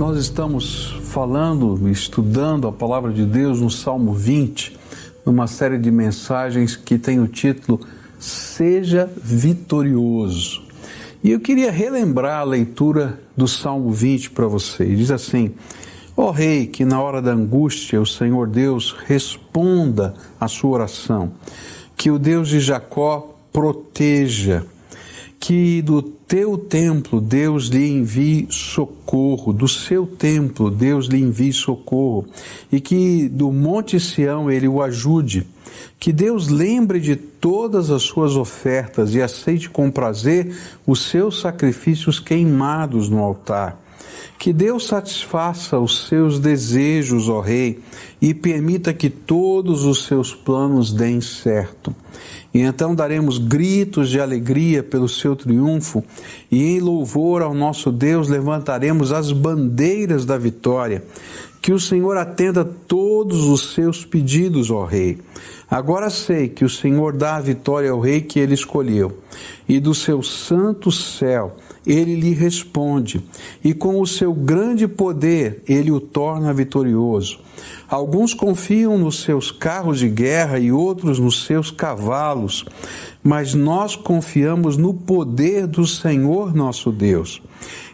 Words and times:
Nós 0.00 0.16
estamos 0.16 0.98
falando, 1.04 1.86
estudando 1.90 2.66
a 2.66 2.72
palavra 2.72 3.12
de 3.12 3.26
Deus 3.26 3.60
no 3.60 3.68
Salmo 3.68 4.14
20, 4.14 4.74
numa 5.26 5.46
série 5.46 5.76
de 5.76 5.90
mensagens 5.90 6.74
que 6.74 6.96
tem 6.96 7.20
o 7.20 7.28
título 7.28 7.78
Seja 8.18 9.12
Vitorioso. 9.22 10.62
E 11.22 11.30
eu 11.30 11.38
queria 11.38 11.70
relembrar 11.70 12.40
a 12.40 12.44
leitura 12.44 13.20
do 13.36 13.46
Salmo 13.46 13.90
20 13.90 14.30
para 14.30 14.46
vocês. 14.46 14.96
Diz 14.96 15.10
assim: 15.10 15.52
Ó 16.16 16.28
oh, 16.28 16.30
Rei, 16.30 16.66
que 16.66 16.82
na 16.82 16.98
hora 16.98 17.20
da 17.20 17.32
angústia 17.32 18.00
o 18.00 18.06
Senhor 18.06 18.48
Deus 18.48 18.96
responda 19.06 20.14
a 20.40 20.48
sua 20.48 20.70
oração, 20.70 21.32
que 21.94 22.10
o 22.10 22.18
Deus 22.18 22.48
de 22.48 22.58
Jacó 22.58 23.36
proteja 23.52 24.64
que 25.40 25.80
do 25.80 26.02
teu 26.02 26.58
templo 26.58 27.18
Deus 27.18 27.68
lhe 27.68 27.88
envie 27.88 28.46
socorro, 28.50 29.54
do 29.54 29.66
seu 29.66 30.06
templo 30.06 30.70
Deus 30.70 31.06
lhe 31.06 31.18
envie 31.18 31.50
socorro, 31.50 32.26
e 32.70 32.78
que 32.78 33.26
do 33.30 33.50
Monte 33.50 33.98
Sião 33.98 34.50
ele 34.50 34.68
o 34.68 34.82
ajude. 34.82 35.46
Que 35.98 36.12
Deus 36.12 36.48
lembre 36.48 37.00
de 37.00 37.16
todas 37.16 37.90
as 37.90 38.02
suas 38.02 38.36
ofertas 38.36 39.14
e 39.14 39.22
aceite 39.22 39.70
com 39.70 39.90
prazer 39.90 40.54
os 40.86 41.08
seus 41.08 41.40
sacrifícios 41.40 42.20
queimados 42.20 43.08
no 43.08 43.18
altar. 43.20 43.80
Que 44.38 44.52
Deus 44.52 44.86
satisfaça 44.86 45.78
os 45.78 46.06
seus 46.08 46.38
desejos, 46.38 47.28
ó 47.28 47.40
Rei, 47.40 47.80
e 48.20 48.32
permita 48.32 48.92
que 48.92 49.10
todos 49.10 49.84
os 49.84 50.06
seus 50.06 50.34
planos 50.34 50.92
deem 50.92 51.20
certo. 51.20 51.94
E 52.52 52.60
então 52.60 52.94
daremos 52.94 53.38
gritos 53.38 54.10
de 54.10 54.20
alegria 54.20 54.82
pelo 54.82 55.08
seu 55.08 55.36
triunfo, 55.36 56.02
e 56.50 56.64
em 56.64 56.80
louvor 56.80 57.42
ao 57.42 57.54
nosso 57.54 57.92
Deus 57.92 58.28
levantaremos 58.28 59.12
as 59.12 59.30
bandeiras 59.30 60.24
da 60.24 60.36
vitória. 60.36 61.04
Que 61.60 61.72
o 61.72 61.80
Senhor 61.80 62.16
atenda 62.16 62.64
todos 62.64 63.44
os 63.46 63.74
seus 63.74 64.04
pedidos, 64.04 64.70
ó 64.70 64.84
Rei. 64.84 65.18
Agora 65.70 66.10
sei 66.10 66.48
que 66.48 66.64
o 66.64 66.70
Senhor 66.70 67.12
dá 67.12 67.36
a 67.36 67.40
vitória 67.40 67.90
ao 67.90 68.00
Rei 68.00 68.20
que 68.22 68.40
ele 68.40 68.54
escolheu, 68.54 69.18
e 69.68 69.78
do 69.78 69.94
seu 69.94 70.22
santo 70.22 70.90
céu 70.90 71.56
ele 71.86 72.14
lhe 72.14 72.34
responde, 72.34 73.22
e 73.64 73.72
com 73.72 74.00
o 74.00 74.06
seu 74.06 74.34
grande 74.34 74.86
poder 74.86 75.62
ele 75.66 75.90
o 75.90 76.00
torna 76.00 76.52
vitorioso. 76.52 77.38
Alguns 77.88 78.34
confiam 78.34 78.98
nos 78.98 79.22
seus 79.22 79.50
carros 79.50 79.98
de 79.98 80.08
guerra 80.08 80.58
e 80.58 80.70
outros 80.70 81.18
nos 81.18 81.44
seus 81.44 81.70
cavalos, 81.70 82.64
mas 83.22 83.54
nós 83.54 83.96
confiamos 83.96 84.76
no 84.76 84.94
poder 84.94 85.66
do 85.66 85.86
Senhor 85.86 86.54
nosso 86.54 86.90
Deus. 86.90 87.42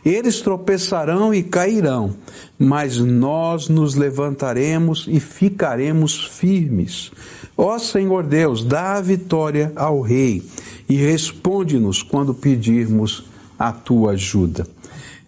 Eles 0.05 0.41
tropeçarão 0.41 1.35
e 1.35 1.43
cairão, 1.43 2.15
mas 2.59 2.99
nós 2.99 3.69
nos 3.69 3.97
levantaremos 3.97 5.07
e 5.09 5.19
ficaremos 5.19 6.25
firmes. 6.25 7.11
Ó 7.57 7.79
Senhor 7.79 8.23
Deus, 8.23 8.65
dá 8.65 8.95
a 8.95 9.01
vitória 9.01 9.73
ao 9.75 10.01
Rei 10.01 10.45
e 10.89 10.97
responde-nos 10.97 12.03
quando 12.03 12.33
pedirmos 12.33 13.25
a 13.59 13.73
tua 13.73 14.13
ajuda. 14.13 14.67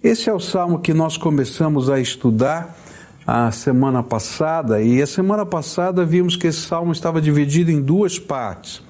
Esse 0.02 0.30
é 0.30 0.32
o 0.32 0.38
salmo 0.38 0.78
que 0.78 0.94
nós 0.94 1.16
começamos 1.16 1.90
a 1.90 1.98
estudar 1.98 2.78
a 3.26 3.50
semana 3.50 4.02
passada, 4.02 4.80
e 4.80 5.02
a 5.02 5.06
semana 5.06 5.44
passada 5.44 6.02
vimos 6.04 6.34
que 6.34 6.46
esse 6.46 6.60
salmo 6.60 6.92
estava 6.92 7.20
dividido 7.20 7.70
em 7.70 7.82
duas 7.82 8.18
partes. 8.18 8.80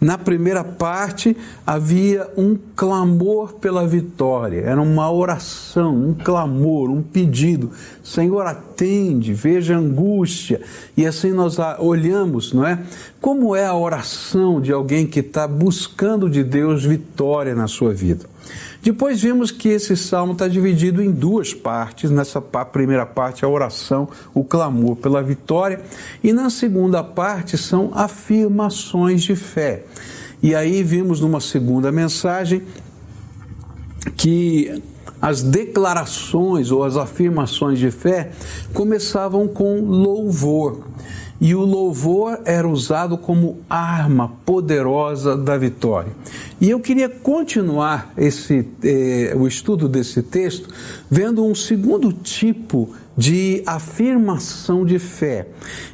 Na 0.00 0.18
primeira 0.18 0.62
parte 0.62 1.36
havia 1.66 2.28
um 2.36 2.58
clamor 2.76 3.54
pela 3.54 3.86
vitória, 3.86 4.60
era 4.60 4.80
uma 4.80 5.10
oração, 5.10 5.94
um 5.94 6.14
clamor, 6.14 6.90
um 6.90 7.00
pedido. 7.02 7.70
Senhor, 8.02 8.46
atende, 8.46 9.32
veja 9.32 9.74
a 9.74 9.78
angústia. 9.78 10.60
E 10.96 11.06
assim 11.06 11.32
nós 11.32 11.56
olhamos, 11.78 12.52
não 12.52 12.66
é? 12.66 12.78
Como 13.20 13.56
é 13.56 13.64
a 13.64 13.74
oração 13.74 14.60
de 14.60 14.72
alguém 14.72 15.06
que 15.06 15.20
está 15.20 15.48
buscando 15.48 16.28
de 16.28 16.44
Deus 16.44 16.84
vitória 16.84 17.54
na 17.54 17.66
sua 17.66 17.94
vida. 17.94 18.26
Depois 18.84 19.22
vimos 19.22 19.50
que 19.50 19.70
esse 19.70 19.96
salmo 19.96 20.34
está 20.34 20.46
dividido 20.46 21.02
em 21.02 21.10
duas 21.10 21.54
partes. 21.54 22.10
Nessa 22.10 22.38
primeira 22.38 23.06
parte, 23.06 23.42
a 23.42 23.48
oração, 23.48 24.06
o 24.34 24.44
clamor 24.44 24.96
pela 24.96 25.22
vitória, 25.22 25.80
e 26.22 26.34
na 26.34 26.50
segunda 26.50 27.02
parte 27.02 27.56
são 27.56 27.90
afirmações 27.94 29.22
de 29.22 29.34
fé. 29.34 29.84
E 30.42 30.54
aí 30.54 30.82
vimos 30.82 31.22
numa 31.22 31.40
segunda 31.40 31.90
mensagem 31.90 32.60
que 34.18 34.82
as 35.18 35.42
declarações 35.42 36.70
ou 36.70 36.84
as 36.84 36.98
afirmações 36.98 37.78
de 37.78 37.90
fé 37.90 38.32
começavam 38.74 39.48
com 39.48 39.80
louvor. 39.80 40.84
E 41.40 41.54
o 41.54 41.60
louvor 41.60 42.40
era 42.44 42.66
usado 42.68 43.18
como 43.18 43.58
arma 43.68 44.32
poderosa 44.46 45.36
da 45.36 45.56
vitória. 45.58 46.12
E 46.60 46.70
eu 46.70 46.80
queria 46.80 47.08
continuar 47.08 48.12
esse, 48.16 48.66
eh, 48.82 49.34
o 49.36 49.46
estudo 49.46 49.88
desse 49.88 50.22
texto 50.22 50.68
vendo 51.10 51.44
um 51.44 51.54
segundo 51.54 52.12
tipo 52.12 52.94
de 53.16 53.62
afirmação 53.66 54.84
de 54.84 54.98
fé. 54.98 55.48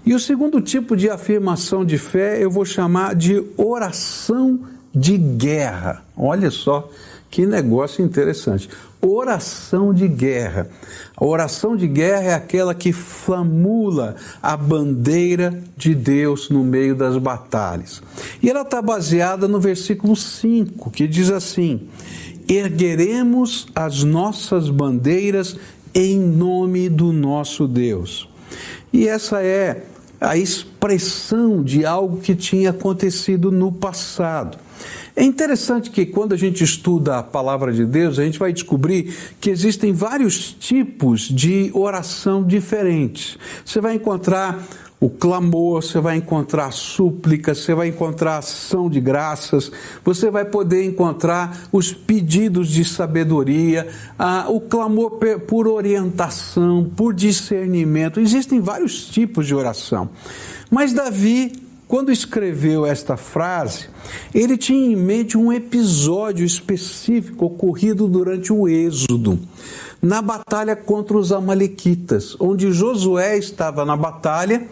E 0.04 0.14
o 0.14 0.18
segundo 0.18 0.60
tipo 0.60 0.96
de 0.96 1.10
afirmação 1.10 1.84
de 1.84 1.98
fé 1.98 2.42
eu 2.42 2.50
vou 2.50 2.64
chamar 2.64 3.14
de 3.14 3.42
oração 3.56 4.60
de 4.94 5.16
guerra. 5.16 6.04
Olha 6.16 6.50
só 6.50 6.88
que 7.30 7.46
negócio 7.46 8.04
interessante. 8.04 8.68
Oração 9.02 9.94
de 9.94 10.06
guerra. 10.06 10.68
A 11.16 11.24
oração 11.24 11.74
de 11.74 11.86
guerra 11.86 12.24
é 12.24 12.34
aquela 12.34 12.74
que 12.74 12.92
flamula 12.92 14.14
a 14.42 14.56
bandeira 14.56 15.62
de 15.74 15.94
Deus 15.94 16.50
no 16.50 16.62
meio 16.62 16.94
das 16.94 17.16
batalhas. 17.16 18.02
E 18.42 18.50
ela 18.50 18.60
está 18.60 18.82
baseada 18.82 19.48
no 19.48 19.58
versículo 19.58 20.14
5, 20.14 20.90
que 20.90 21.08
diz 21.08 21.30
assim: 21.30 21.88
Ergueremos 22.46 23.68
as 23.74 24.02
nossas 24.02 24.68
bandeiras 24.68 25.56
em 25.94 26.18
nome 26.18 26.88
do 26.88 27.12
nosso 27.12 27.66
Deus. 27.66 28.28
E 28.92 29.08
essa 29.08 29.42
é 29.42 29.84
a 30.20 30.36
expressão 30.36 31.62
de 31.62 31.86
algo 31.86 32.18
que 32.18 32.34
tinha 32.34 32.70
acontecido 32.70 33.50
no 33.50 33.72
passado. 33.72 34.58
É 35.14 35.24
interessante 35.24 35.90
que 35.90 36.06
quando 36.06 36.32
a 36.32 36.36
gente 36.36 36.62
estuda 36.62 37.18
a 37.18 37.22
palavra 37.22 37.72
de 37.72 37.84
Deus, 37.84 38.18
a 38.18 38.24
gente 38.24 38.38
vai 38.38 38.52
descobrir 38.52 39.14
que 39.40 39.50
existem 39.50 39.92
vários 39.92 40.52
tipos 40.52 41.22
de 41.22 41.70
oração 41.74 42.44
diferentes. 42.44 43.36
Você 43.64 43.80
vai 43.80 43.94
encontrar 43.94 44.64
o 45.00 45.08
clamor, 45.08 45.82
você 45.82 45.98
vai 45.98 46.18
encontrar 46.18 46.70
súplica, 46.72 47.54
você 47.54 47.74
vai 47.74 47.88
encontrar 47.88 48.36
ação 48.36 48.90
de 48.90 49.00
graças, 49.00 49.72
você 50.04 50.30
vai 50.30 50.44
poder 50.44 50.84
encontrar 50.84 51.68
os 51.72 51.90
pedidos 51.90 52.68
de 52.68 52.84
sabedoria, 52.84 53.88
o 54.48 54.60
clamor 54.60 55.18
por 55.48 55.66
orientação, 55.66 56.90
por 56.94 57.14
discernimento. 57.14 58.20
Existem 58.20 58.60
vários 58.60 59.06
tipos 59.06 59.46
de 59.46 59.54
oração. 59.54 60.10
Mas 60.70 60.92
Davi 60.92 61.69
quando 61.90 62.12
escreveu 62.12 62.86
esta 62.86 63.16
frase, 63.16 63.88
ele 64.32 64.56
tinha 64.56 64.92
em 64.92 64.94
mente 64.94 65.36
um 65.36 65.52
episódio 65.52 66.46
específico 66.46 67.46
ocorrido 67.46 68.06
durante 68.06 68.52
o 68.52 68.68
Êxodo, 68.68 69.40
na 70.00 70.22
batalha 70.22 70.76
contra 70.76 71.18
os 71.18 71.32
Amalequitas, 71.32 72.36
onde 72.38 72.70
Josué 72.70 73.36
estava 73.36 73.84
na 73.84 73.96
batalha 73.96 74.68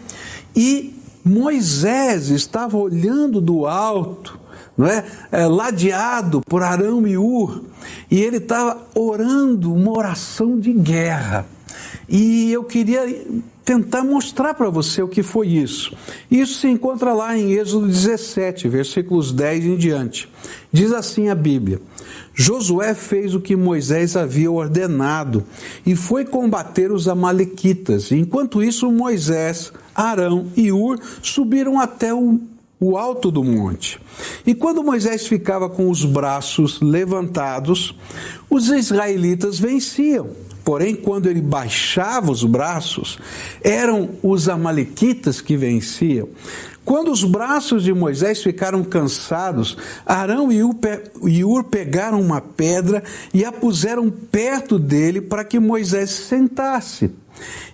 e 0.55 0.95
Moisés 1.21 2.29
estava 2.29 2.77
olhando 2.77 3.41
do 3.41 3.67
alto, 3.67 4.39
não 4.77 4.87
é? 4.87 5.03
é 5.29 5.45
ladeado 5.45 6.39
por 6.47 6.63
Arão 6.63 7.05
e 7.05 7.17
Ur, 7.17 7.65
e 8.09 8.17
ele 8.17 8.37
estava 8.37 8.87
orando 8.95 9.73
uma 9.73 9.91
oração 9.91 10.57
de 10.57 10.71
guerra. 10.71 11.45
E 12.07 12.49
eu 12.49 12.63
queria 12.63 13.03
tentar 13.69 14.03
mostrar 14.03 14.55
para 14.55 14.67
você 14.67 14.99
o 15.03 15.07
que 15.07 15.21
foi 15.21 15.49
isso. 15.49 15.95
Isso 16.31 16.59
se 16.59 16.67
encontra 16.67 17.13
lá 17.13 17.37
em 17.37 17.51
Êxodo 17.51 17.85
17, 17.85 18.67
versículos 18.67 19.31
10 19.31 19.65
em 19.65 19.77
diante. 19.77 20.27
Diz 20.73 20.91
assim 20.91 21.29
a 21.29 21.35
Bíblia: 21.35 21.79
Josué 22.33 22.95
fez 22.95 23.35
o 23.35 23.39
que 23.39 23.55
Moisés 23.55 24.15
havia 24.15 24.49
ordenado 24.49 25.43
e 25.85 25.95
foi 25.95 26.25
combater 26.25 26.91
os 26.91 27.07
Amalequitas. 27.07 28.11
Enquanto 28.11 28.63
isso, 28.63 28.91
Moisés, 28.91 29.71
Arão 29.93 30.47
e 30.57 30.71
Ur 30.71 30.99
subiram 31.21 31.79
até 31.79 32.11
o 32.11 32.39
o 32.81 32.97
alto 32.97 33.29
do 33.29 33.43
monte. 33.43 33.99
E 34.47 34.55
quando 34.55 34.81
Moisés 34.81 35.27
ficava 35.27 35.69
com 35.69 35.89
os 35.89 36.05
braços 36.05 36.79
levantados, 36.79 37.93
os 38.49 38.69
israelitas 38.69 39.59
venciam. 39.59 40.29
Porém, 40.69 40.93
quando 40.93 41.27
ele 41.27 41.41
baixava 41.41 42.31
os 42.31 42.43
braços, 42.43 43.17
eram 43.63 44.11
os 44.21 44.47
amalequitas 44.47 45.41
que 45.41 45.57
venciam. 45.57 46.29
Quando 46.85 47.11
os 47.11 47.23
braços 47.23 47.83
de 47.83 47.91
Moisés 47.91 48.43
ficaram 48.43 48.83
cansados, 48.83 49.75
Arão 50.05 50.49
e 50.51 51.43
Ur 51.43 51.63
pegaram 51.63 52.21
uma 52.21 52.39
pedra 52.39 53.01
e 53.33 53.43
a 53.43 53.51
puseram 53.51 54.11
perto 54.11 54.77
dele 54.77 55.21
para 55.21 55.43
que 55.43 55.59
Moisés 55.59 56.11
sentasse. 56.11 57.09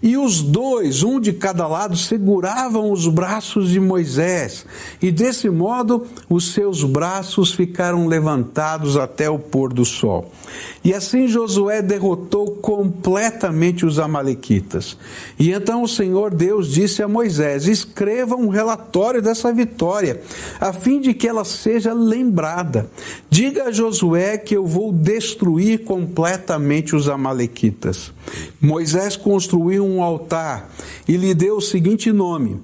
E 0.02 0.18
os 0.18 0.42
dois, 0.42 1.04
um 1.04 1.20
de 1.20 1.34
cada 1.34 1.68
lado, 1.68 1.98
seguravam 1.98 2.92
os 2.92 3.08
braços 3.08 3.70
de 3.70 3.80
Moisés, 3.80 4.66
e 5.02 5.12
desse 5.12 5.50
modo 5.50 6.06
os 6.30 6.54
seus 6.54 6.84
braços 6.84 7.54
ficaram 7.54 8.08
levantados 8.08 8.98
até 8.98 9.30
o 9.30 9.40
pôr 9.40 9.74
do 9.74 9.86
sol. 9.86 10.32
E 10.84 10.94
assim 10.94 11.28
Josué 11.28 11.82
derrotou 11.82 12.52
completamente 12.58 13.86
os 13.86 13.98
Amalequitas. 13.98 14.98
E 15.40 15.52
então 15.52 15.82
o 15.82 15.88
Senhor 15.88 16.34
Deus 16.34 16.72
disse 16.72 17.02
a 17.02 17.08
Moisés: 17.08 17.68
Escreva 17.68 18.36
um 18.36 18.50
relatório 18.50 19.22
dessa 19.22 19.52
vitória, 19.52 20.22
a 20.60 20.72
fim 20.72 21.02
de 21.02 21.14
que 21.14 21.28
ela 21.28 21.44
seja 21.44 21.94
lembrada. 21.94 22.90
Diga 23.30 23.66
a 23.66 23.72
Josué 23.72 24.38
que 24.38 24.56
eu 24.56 24.66
vou 24.66 24.94
destruir 24.94 25.84
completamente 25.84 26.96
os 26.96 27.10
Amalequitas. 27.10 28.14
Moisés 28.62 29.16
construiu 29.16 29.86
um 29.86 30.02
altar 30.02 30.70
e 31.08 31.18
lhe 31.18 31.34
deu 31.34 31.58
o 31.58 31.62
seguinte 31.62 32.12
nome: 32.12 32.60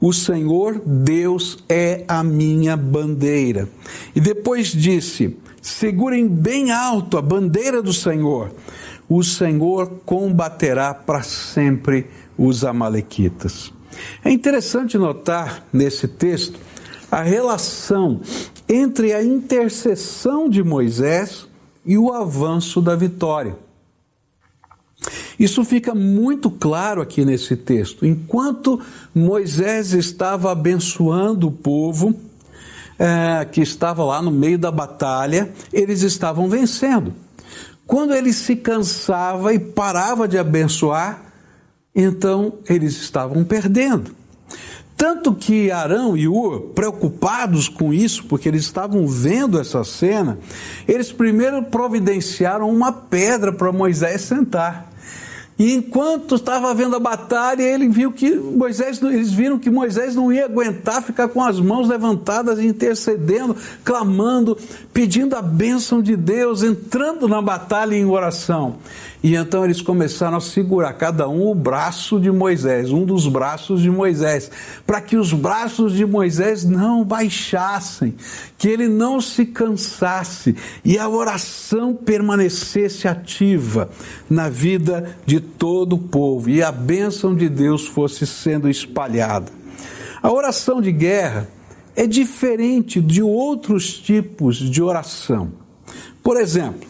O 0.00 0.12
Senhor 0.12 0.80
Deus 0.84 1.64
é 1.68 2.04
a 2.06 2.22
minha 2.22 2.76
bandeira. 2.76 3.68
E 4.14 4.20
depois 4.20 4.68
disse: 4.68 5.36
Segurem 5.60 6.26
bem 6.28 6.70
alto 6.70 7.16
a 7.16 7.22
bandeira 7.22 7.82
do 7.82 7.92
Senhor. 7.92 8.52
O 9.08 9.22
Senhor 9.22 10.00
combaterá 10.04 10.92
para 10.92 11.22
sempre 11.22 12.06
os 12.36 12.64
Amalequitas. 12.64 13.72
É 14.24 14.30
interessante 14.30 14.98
notar 14.98 15.66
nesse 15.72 16.06
texto 16.06 16.58
a 17.10 17.22
relação 17.22 18.20
entre 18.68 19.14
a 19.14 19.22
intercessão 19.22 20.48
de 20.48 20.62
Moisés 20.62 21.48
e 21.84 21.96
o 21.96 22.12
avanço 22.12 22.80
da 22.80 22.94
vitória. 22.94 23.56
Isso 25.38 25.64
fica 25.64 25.94
muito 25.94 26.50
claro 26.50 27.00
aqui 27.00 27.24
nesse 27.24 27.56
texto. 27.56 28.04
Enquanto 28.04 28.80
Moisés 29.14 29.92
estava 29.92 30.50
abençoando 30.50 31.46
o 31.46 31.52
povo, 31.52 32.14
é, 32.98 33.44
que 33.44 33.60
estava 33.60 34.04
lá 34.04 34.20
no 34.20 34.30
meio 34.30 34.58
da 34.58 34.70
batalha, 34.70 35.52
eles 35.72 36.02
estavam 36.02 36.48
vencendo. 36.48 37.14
Quando 37.86 38.12
ele 38.12 38.32
se 38.32 38.56
cansava 38.56 39.54
e 39.54 39.58
parava 39.58 40.26
de 40.26 40.36
abençoar, 40.36 41.22
então 41.94 42.54
eles 42.68 43.00
estavam 43.00 43.44
perdendo. 43.44 44.18
Tanto 44.96 45.32
que 45.32 45.70
Arão 45.70 46.16
e 46.16 46.26
Ur, 46.26 46.72
preocupados 46.74 47.68
com 47.68 47.94
isso, 47.94 48.24
porque 48.24 48.48
eles 48.48 48.64
estavam 48.64 49.06
vendo 49.06 49.60
essa 49.60 49.84
cena, 49.84 50.40
eles 50.88 51.12
primeiro 51.12 51.62
providenciaram 51.62 52.68
uma 52.68 52.90
pedra 52.90 53.52
para 53.52 53.70
Moisés 53.70 54.22
sentar. 54.22 54.87
E 55.58 55.74
enquanto 55.74 56.36
estava 56.36 56.72
vendo 56.72 56.94
a 56.94 57.00
batalha, 57.00 57.62
ele 57.62 57.88
viu 57.88 58.12
que 58.12 58.30
Moisés, 58.30 59.02
eles 59.02 59.32
viram 59.32 59.58
que 59.58 59.68
Moisés 59.68 60.14
não 60.14 60.32
ia 60.32 60.44
aguentar 60.44 61.02
ficar 61.02 61.26
com 61.26 61.42
as 61.42 61.58
mãos 61.58 61.88
levantadas, 61.88 62.60
intercedendo, 62.60 63.56
clamando, 63.82 64.56
pedindo 64.92 65.34
a 65.34 65.42
bênção 65.42 66.00
de 66.00 66.16
Deus, 66.16 66.62
entrando 66.62 67.26
na 67.26 67.42
batalha 67.42 67.96
em 67.96 68.04
oração. 68.04 68.76
E 69.22 69.34
então 69.34 69.64
eles 69.64 69.82
começaram 69.82 70.36
a 70.36 70.40
segurar 70.40 70.92
cada 70.92 71.28
um 71.28 71.50
o 71.50 71.54
braço 71.54 72.20
de 72.20 72.30
Moisés, 72.30 72.92
um 72.92 73.04
dos 73.04 73.26
braços 73.26 73.82
de 73.82 73.90
Moisés, 73.90 74.48
para 74.86 75.00
que 75.00 75.16
os 75.16 75.32
braços 75.32 75.92
de 75.92 76.06
Moisés 76.06 76.64
não 76.64 77.04
baixassem, 77.04 78.14
que 78.56 78.68
ele 78.68 78.86
não 78.86 79.20
se 79.20 79.44
cansasse 79.44 80.54
e 80.84 80.96
a 80.96 81.08
oração 81.08 81.94
permanecesse 81.94 83.08
ativa 83.08 83.90
na 84.30 84.48
vida 84.48 85.16
de 85.26 85.40
todo 85.40 85.96
o 85.96 85.98
povo 85.98 86.48
e 86.48 86.62
a 86.62 86.70
bênção 86.70 87.34
de 87.34 87.48
Deus 87.48 87.88
fosse 87.88 88.24
sendo 88.24 88.68
espalhada. 88.68 89.50
A 90.22 90.32
oração 90.32 90.80
de 90.80 90.92
guerra 90.92 91.48
é 91.96 92.06
diferente 92.06 93.00
de 93.00 93.20
outros 93.20 93.98
tipos 93.98 94.58
de 94.58 94.80
oração. 94.80 95.50
Por 96.22 96.36
exemplo, 96.36 96.88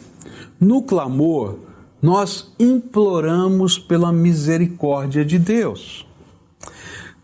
no 0.60 0.82
clamor, 0.82 1.68
nós 2.00 2.53
imploramos 2.59 3.79
pela 3.79 4.12
misericórdia 4.12 5.25
de 5.25 5.39
Deus. 5.39 6.06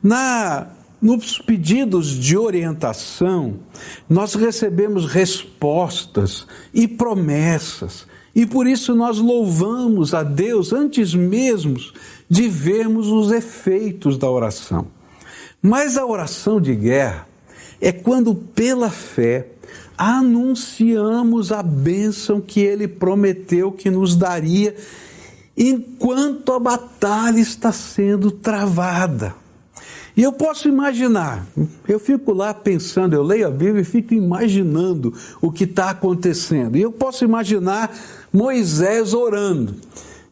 Na 0.03 0.69
nos 1.05 1.39
pedidos 1.39 2.09
de 2.09 2.35
orientação, 2.35 3.59
nós 4.09 4.35
recebemos 4.35 5.05
respostas 5.05 6.47
e 6.73 6.89
promessas, 6.89 8.07
e 8.35 8.47
por 8.47 8.67
isso 8.67 8.95
nós 8.95 9.19
louvamos 9.19 10.15
a 10.15 10.23
Deus 10.23 10.73
antes 10.73 11.15
mesmo 11.15 11.77
de 12.27 12.49
vermos 12.49 13.09
os 13.09 13.31
efeitos 13.31 14.17
da 14.17 14.31
oração. 14.31 14.87
Mas 15.61 15.99
a 15.99 16.07
oração 16.07 16.59
de 16.59 16.75
guerra 16.75 17.29
é 17.83 17.93
quando, 17.93 18.35
pela 18.35 18.89
fé, 18.89 19.49
anunciamos 19.97 21.53
a 21.53 21.63
bênção 21.63 22.41
que 22.41 22.61
ele 22.61 22.89
prometeu 22.89 23.73
que 23.73 23.91
nos 23.91 24.17
daria 24.17 24.75
enquanto 25.57 26.53
a 26.53 26.59
batalha 26.59 27.39
está 27.39 27.73
sendo 27.73 28.31
travada. 28.31 29.35
E 30.17 30.23
eu 30.23 30.33
posso 30.33 30.69
imaginar, 30.69 31.45
eu 31.89 31.99
fico 31.99 32.33
lá 32.33 32.55
pensando, 32.55 33.15
eu 33.15 33.23
leio 33.23 33.49
a 33.49 33.51
Bíblia 33.51 33.83
e 33.83 33.85
fico 33.85 34.15
imaginando 34.15 35.13
o 35.41 35.51
que 35.51 35.65
está 35.65 35.91
acontecendo. 35.91 36.77
E 36.77 36.83
eu 36.83 36.93
posso 36.93 37.25
imaginar 37.25 37.93
Moisés 38.33 39.13
orando. 39.13 39.75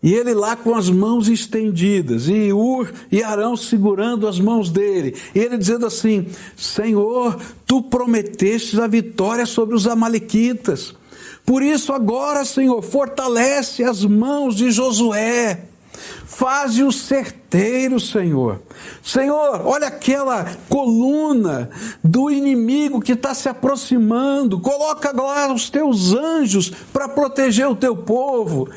E 0.02 0.12
ele 0.12 0.34
lá 0.34 0.56
com 0.56 0.74
as 0.74 0.90
mãos 0.90 1.28
estendidas, 1.28 2.28
e 2.28 2.52
Ur 2.52 2.92
e 3.10 3.22
Arão 3.22 3.56
segurando 3.56 4.26
as 4.26 4.40
mãos 4.40 4.68
dele, 4.68 5.14
e 5.32 5.38
ele 5.38 5.56
dizendo 5.56 5.86
assim: 5.86 6.26
Senhor, 6.56 7.38
tu 7.64 7.82
prometestes 7.82 8.80
a 8.80 8.88
vitória 8.88 9.46
sobre 9.46 9.76
os 9.76 9.86
Amalequitas. 9.86 10.94
Por 11.46 11.62
isso, 11.62 11.92
agora, 11.92 12.44
Senhor, 12.44 12.82
fortalece 12.82 13.84
as 13.84 14.04
mãos 14.04 14.56
de 14.56 14.70
Josué. 14.70 15.68
Faze-o 16.24 16.90
certeiro, 16.90 18.00
Senhor. 18.00 18.60
Senhor, 19.02 19.60
olha 19.64 19.88
aquela 19.88 20.56
coluna 20.68 21.68
do 22.02 22.30
inimigo 22.30 23.00
que 23.00 23.12
está 23.12 23.34
se 23.34 23.48
aproximando. 23.48 24.58
Coloca 24.58 25.12
lá 25.12 25.52
os 25.52 25.68
teus 25.68 26.12
anjos 26.12 26.70
para 26.92 27.08
proteger 27.08 27.68
o 27.68 27.76
teu 27.76 27.94
povo. 27.94 28.68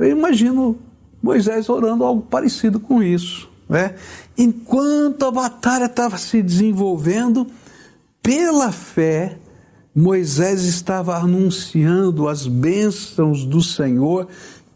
Eu 0.00 0.10
imagino 0.10 0.78
Moisés 1.22 1.68
orando 1.68 2.04
algo 2.04 2.22
parecido 2.22 2.80
com 2.80 3.02
isso. 3.02 3.48
Né? 3.68 3.94
Enquanto 4.36 5.26
a 5.26 5.30
batalha 5.30 5.84
estava 5.84 6.16
se 6.16 6.42
desenvolvendo, 6.42 7.46
pela 8.22 8.72
fé, 8.72 9.36
Moisés 9.94 10.64
estava 10.64 11.16
anunciando 11.16 12.26
as 12.28 12.46
bênçãos 12.46 13.44
do 13.44 13.62
Senhor 13.62 14.26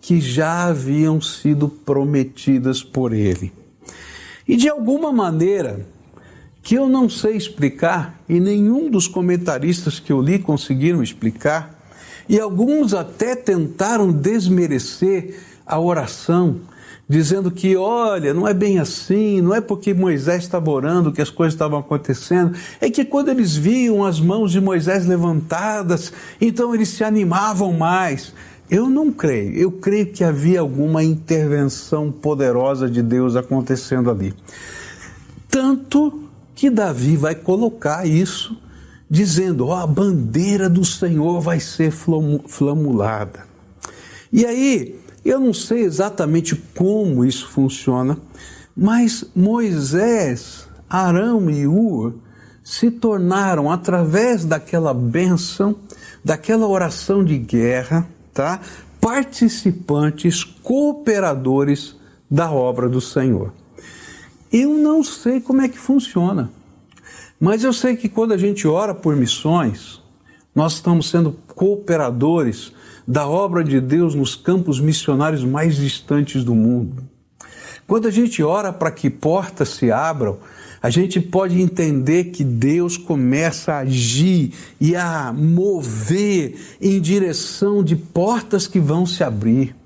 que 0.00 0.20
já 0.20 0.64
haviam 0.64 1.20
sido 1.20 1.68
prometidas 1.68 2.82
por 2.82 3.14
ele. 3.14 3.50
E 4.46 4.56
de 4.56 4.68
alguma 4.68 5.10
maneira, 5.10 5.86
que 6.62 6.74
eu 6.74 6.88
não 6.88 7.08
sei 7.08 7.36
explicar, 7.36 8.20
e 8.28 8.38
nenhum 8.38 8.90
dos 8.90 9.08
comentaristas 9.08 9.98
que 9.98 10.12
eu 10.12 10.20
li 10.20 10.38
conseguiram 10.38 11.02
explicar, 11.02 11.73
e 12.28 12.40
alguns 12.40 12.94
até 12.94 13.34
tentaram 13.36 14.10
desmerecer 14.12 15.40
a 15.66 15.78
oração, 15.78 16.60
dizendo 17.08 17.50
que, 17.50 17.76
olha, 17.76 18.32
não 18.32 18.48
é 18.48 18.54
bem 18.54 18.78
assim, 18.78 19.40
não 19.40 19.54
é 19.54 19.60
porque 19.60 19.92
Moisés 19.92 20.42
estava 20.44 20.70
orando 20.70 21.12
que 21.12 21.20
as 21.20 21.30
coisas 21.30 21.54
estavam 21.54 21.78
acontecendo, 21.78 22.56
é 22.80 22.88
que 22.90 23.04
quando 23.04 23.28
eles 23.28 23.56
viam 23.56 24.04
as 24.04 24.20
mãos 24.20 24.52
de 24.52 24.60
Moisés 24.60 25.06
levantadas, 25.06 26.12
então 26.40 26.74
eles 26.74 26.88
se 26.88 27.04
animavam 27.04 27.72
mais. 27.72 28.32
Eu 28.70 28.88
não 28.88 29.12
creio, 29.12 29.54
eu 29.54 29.70
creio 29.70 30.06
que 30.06 30.24
havia 30.24 30.60
alguma 30.60 31.04
intervenção 31.04 32.10
poderosa 32.10 32.88
de 32.88 33.02
Deus 33.02 33.36
acontecendo 33.36 34.10
ali. 34.10 34.34
Tanto 35.48 36.24
que 36.54 36.70
Davi 36.70 37.16
vai 37.16 37.34
colocar 37.34 38.06
isso 38.06 38.56
dizendo: 39.08 39.72
a 39.72 39.86
bandeira 39.86 40.68
do 40.68 40.84
Senhor 40.84 41.40
vai 41.40 41.60
ser 41.60 41.92
flamulada. 41.92 43.46
E 44.32 44.44
aí, 44.44 44.98
eu 45.24 45.40
não 45.40 45.54
sei 45.54 45.82
exatamente 45.82 46.54
como 46.76 47.24
isso 47.24 47.48
funciona, 47.48 48.18
mas 48.76 49.24
Moisés, 49.34 50.68
Arão 50.88 51.50
e 51.50 51.66
Ur 51.66 52.14
se 52.62 52.90
tornaram, 52.90 53.70
através 53.70 54.44
daquela 54.44 54.94
bênção, 54.94 55.76
daquela 56.24 56.66
oração 56.66 57.22
de 57.22 57.36
guerra, 57.36 58.08
tá? 58.32 58.60
participantes, 59.04 60.42
cooperadores 60.42 61.94
da 62.30 62.50
obra 62.50 62.88
do 62.88 63.02
Senhor. 63.02 63.52
Eu 64.50 64.70
não 64.70 65.04
sei 65.04 65.42
como 65.42 65.60
é 65.60 65.68
que 65.68 65.78
funciona. 65.78 66.50
Mas 67.44 67.62
eu 67.62 67.74
sei 67.74 67.94
que 67.94 68.08
quando 68.08 68.32
a 68.32 68.38
gente 68.38 68.66
ora 68.66 68.94
por 68.94 69.14
missões, 69.14 70.00
nós 70.54 70.76
estamos 70.76 71.10
sendo 71.10 71.36
cooperadores 71.54 72.72
da 73.06 73.28
obra 73.28 73.62
de 73.62 73.82
Deus 73.82 74.14
nos 74.14 74.34
campos 74.34 74.80
missionários 74.80 75.44
mais 75.44 75.76
distantes 75.76 76.42
do 76.42 76.54
mundo. 76.54 77.04
Quando 77.86 78.08
a 78.08 78.10
gente 78.10 78.42
ora 78.42 78.72
para 78.72 78.90
que 78.90 79.10
portas 79.10 79.68
se 79.68 79.92
abram, 79.92 80.38
a 80.80 80.88
gente 80.88 81.20
pode 81.20 81.60
entender 81.60 82.30
que 82.30 82.42
Deus 82.42 82.96
começa 82.96 83.74
a 83.74 83.80
agir 83.80 84.54
e 84.80 84.96
a 84.96 85.30
mover 85.30 86.56
em 86.80 86.98
direção 86.98 87.84
de 87.84 87.94
portas 87.94 88.66
que 88.66 88.80
vão 88.80 89.04
se 89.04 89.22
abrir. 89.22 89.76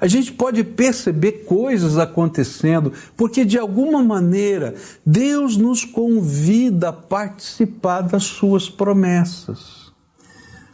A 0.00 0.06
gente 0.06 0.32
pode 0.32 0.62
perceber 0.64 1.44
coisas 1.44 1.98
acontecendo, 1.98 2.92
porque 3.16 3.44
de 3.44 3.58
alguma 3.58 4.02
maneira 4.02 4.74
Deus 5.04 5.56
nos 5.56 5.84
convida 5.84 6.88
a 6.88 6.92
participar 6.92 8.02
das 8.02 8.24
suas 8.24 8.68
promessas. 8.68 9.84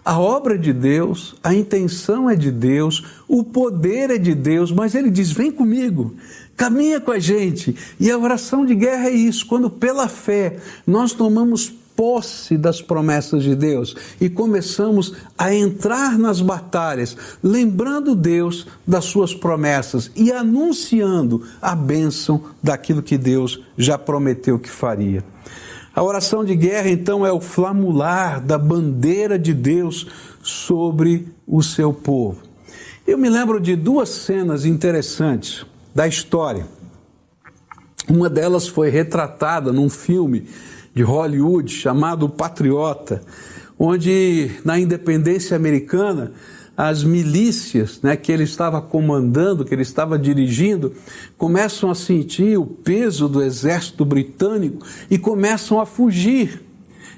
A 0.05 0.19
obra 0.19 0.55
é 0.55 0.59
de 0.59 0.73
Deus, 0.73 1.37
a 1.43 1.55
intenção 1.55 2.29
é 2.29 2.35
de 2.35 2.51
Deus, 2.51 3.05
o 3.29 3.45
poder 3.45 4.11
é 4.11 4.19
de 4.19 4.35
Deus, 4.35 4.73
mas 4.73 4.95
ele 4.95 5.11
diz: 5.11 5.31
vem 5.31 5.53
comigo, 5.53 6.17
caminha 6.57 7.01
com 7.01 7.11
a 7.11 7.19
gente. 7.19 7.77
E 7.99 8.11
a 8.11 8.19
oração 8.19 8.65
de 8.65 8.75
guerra 8.75 9.09
é 9.09 9.13
isso, 9.13 9.47
quando 9.47 9.69
pela 9.69 10.09
fé 10.09 10.57
nós 10.87 11.13
tomamos 11.13 11.80
posse 12.01 12.57
das 12.57 12.81
promessas 12.81 13.43
de 13.43 13.55
Deus 13.55 13.95
e 14.19 14.31
começamos 14.31 15.13
a 15.37 15.55
entrar 15.55 16.19
nas 16.19 16.41
batalhas, 16.41 17.15
lembrando 17.43 18.15
Deus 18.15 18.67
das 18.87 19.05
suas 19.05 19.35
promessas 19.35 20.11
e 20.17 20.33
anunciando 20.33 21.45
a 21.61 21.77
bênção 21.77 22.43
daquilo 22.63 23.03
que 23.03 23.19
Deus 23.19 23.61
já 23.77 23.99
prometeu 23.99 24.59
que 24.59 24.71
faria. 24.71 25.23
A 25.95 26.03
oração 26.03 26.43
de 26.43 26.57
guerra, 26.57 26.89
então, 26.89 27.27
é 27.27 27.31
o 27.31 27.39
flamular 27.39 28.43
da 28.43 28.57
bandeira 28.57 29.39
de 29.39 29.53
Deus 29.53 30.07
sobre 30.43 31.29
o 31.47 31.63
seu 31.63 31.93
povo. 31.93 32.41
Eu 33.07 33.19
me 33.19 33.29
lembro 33.29 33.61
de 33.61 33.77
duas 33.77 34.09
cenas 34.09 34.65
interessantes 34.65 35.67
da 35.95 36.09
história. 36.09 36.67
Uma 38.09 38.31
delas 38.31 38.67
foi 38.67 38.89
retratada 38.89 39.71
num 39.71 39.91
filme 39.91 40.49
de 40.95 41.03
Hollywood 41.03 41.73
chamado 41.73 42.29
Patriota, 42.29 43.23
onde 43.79 44.51
na 44.65 44.79
independência 44.79 45.57
americana 45.57 46.33
as 46.77 47.05
milícias 47.05 48.01
né, 48.03 48.17
que 48.17 48.33
ele 48.33 48.45
estava 48.45 48.81
comandando, 48.81 49.67
que 49.67 49.75
ele 49.75 49.83
estava 49.83 50.19
dirigindo, 50.19 50.95
começam 51.37 51.91
a 51.91 51.95
sentir 51.95 52.59
o 52.59 52.65
peso 52.65 53.29
do 53.29 53.43
exército 53.43 54.03
britânico 54.03 54.87
e 55.11 55.19
começam 55.19 55.79
a 55.79 55.85
fugir. 55.85 56.63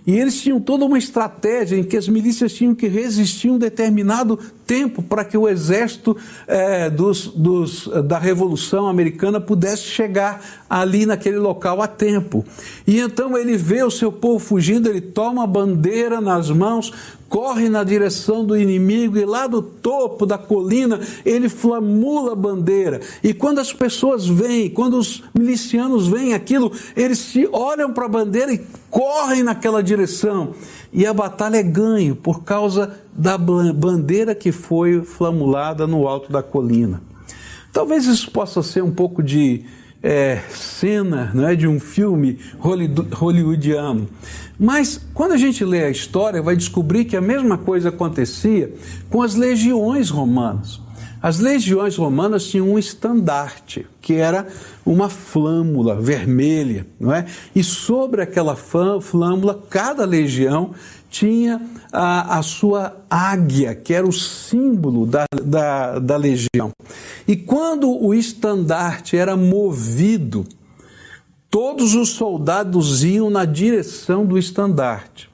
E 0.05 0.19
eles 0.19 0.41
tinham 0.41 0.59
toda 0.59 0.85
uma 0.85 0.99
estratégia 0.99 1.77
em 1.77 1.85
que 1.85 1.97
as 1.97 2.09
milícias 2.09 2.53
tinham 2.53 2.75
que 2.75 2.89
resistir 2.89 3.51
um 3.51 3.59
determinado 3.59 4.37
tempo 4.67 5.03
para 5.03 5.25
que 5.25 5.37
o 5.37 5.49
exército 5.49 6.17
é, 6.47 6.89
dos, 6.89 7.29
dos, 7.29 7.89
da 8.05 8.19
Revolução 8.19 8.87
Americana 8.87 9.41
pudesse 9.41 9.83
chegar 9.83 10.41
ali 10.69 11.05
naquele 11.05 11.39
local 11.39 11.83
a 11.83 11.87
tempo. 11.87 12.45
E 12.87 12.99
então 12.99 13.37
ele 13.37 13.57
vê 13.57 13.83
o 13.83 13.91
seu 13.91 14.11
povo 14.11 14.39
fugindo, 14.39 14.89
ele 14.89 15.01
toma 15.01 15.45
a 15.45 15.47
bandeira 15.47 16.21
nas 16.21 16.51
mãos, 16.51 16.93
corre 17.29 17.71
na 17.71 17.83
direção 17.83 18.45
do 18.45 18.55
inimigo 18.55 19.17
e 19.17 19.25
lá 19.25 19.47
do 19.47 19.63
topo 19.63 20.27
da 20.27 20.37
colina 20.37 21.01
ele 21.25 21.49
flamula 21.49 22.33
a 22.33 22.37
bandeira. 22.37 23.01
E 23.23 23.33
quando 23.33 23.59
as 23.59 23.73
pessoas 23.73 24.27
vêm, 24.27 24.69
quando 24.69 24.99
os 24.99 25.25
milicianos 25.35 26.09
veem 26.09 26.35
aquilo, 26.35 26.71
eles 26.95 27.19
se 27.19 27.49
olham 27.51 27.91
para 27.91 28.05
a 28.05 28.09
bandeira 28.09 28.53
e 28.53 28.61
correm 28.91 29.43
naquela 29.43 29.83
direção. 29.83 30.55
E 30.93 31.07
a 31.07 31.15
batalha 31.15 31.57
é 31.57 31.63
ganho 31.63 32.15
por 32.15 32.45
causa 32.45 33.01
da 33.15 33.39
bandeira 33.39 34.35
que 34.35 34.53
foi 34.53 35.03
flamulada 35.03 35.87
no 35.87 36.07
alto 36.07 36.31
da 36.31 36.43
colina. 36.43 37.01
Talvez 37.73 38.05
isso 38.07 38.31
possa 38.31 38.63
ser 38.63 38.83
um 38.83 38.91
pouco 38.91 39.23
de 39.23 39.65
é, 40.03 40.43
cena 40.51 41.31
né, 41.33 41.55
de 41.55 41.67
um 41.67 41.81
filme 41.81 42.39
hollywoodiano. 42.59 44.09
Mas 44.59 45.01
quando 45.15 45.33
a 45.33 45.37
gente 45.39 45.65
lê 45.65 45.85
a 45.85 45.91
história, 45.91 46.43
vai 46.43 46.57
descobrir 46.57 47.07
que 47.07 47.17
a 47.17 47.21
mesma 47.21 47.57
coisa 47.57 47.89
acontecia 47.89 48.75
com 49.09 49.23
as 49.23 49.35
legiões 49.35 50.11
romanas. 50.11 50.81
As 51.23 51.39
legiões 51.39 51.97
romanas 51.97 52.49
tinham 52.49 52.73
um 52.73 52.79
estandarte, 52.79 53.87
que 54.01 54.15
era 54.15 54.49
uma 54.85 55.09
flâmula 55.09 55.95
vermelha, 55.95 56.85
não 56.99 57.15
é? 57.15 57.27
E 57.55 57.63
sobre 57.63 58.23
aquela 58.23 58.57
flâmula, 58.57 59.63
cada 59.71 60.05
legião 60.05 60.73
tinha 61.09 61.61
a, 61.93 62.39
a 62.39 62.43
sua 62.43 62.97
águia, 63.09 63.73
que 63.73 63.95
era 63.95 64.05
o 64.05 64.13
símbolo 64.13 65.07
da, 65.07 65.27
da, 65.45 65.99
da 66.01 66.17
legião. 66.17 66.73
E 67.29 67.37
quando 67.37 67.89
o 67.89 68.13
estandarte 68.13 69.17
era 69.17 69.37
movido, 69.37 70.45
todos 71.49 71.95
os 71.95 72.09
soldados 72.09 73.05
iam 73.05 73.31
na 73.31 73.45
direção 73.45 74.27
do 74.27 74.37
estandarte. 74.37 75.32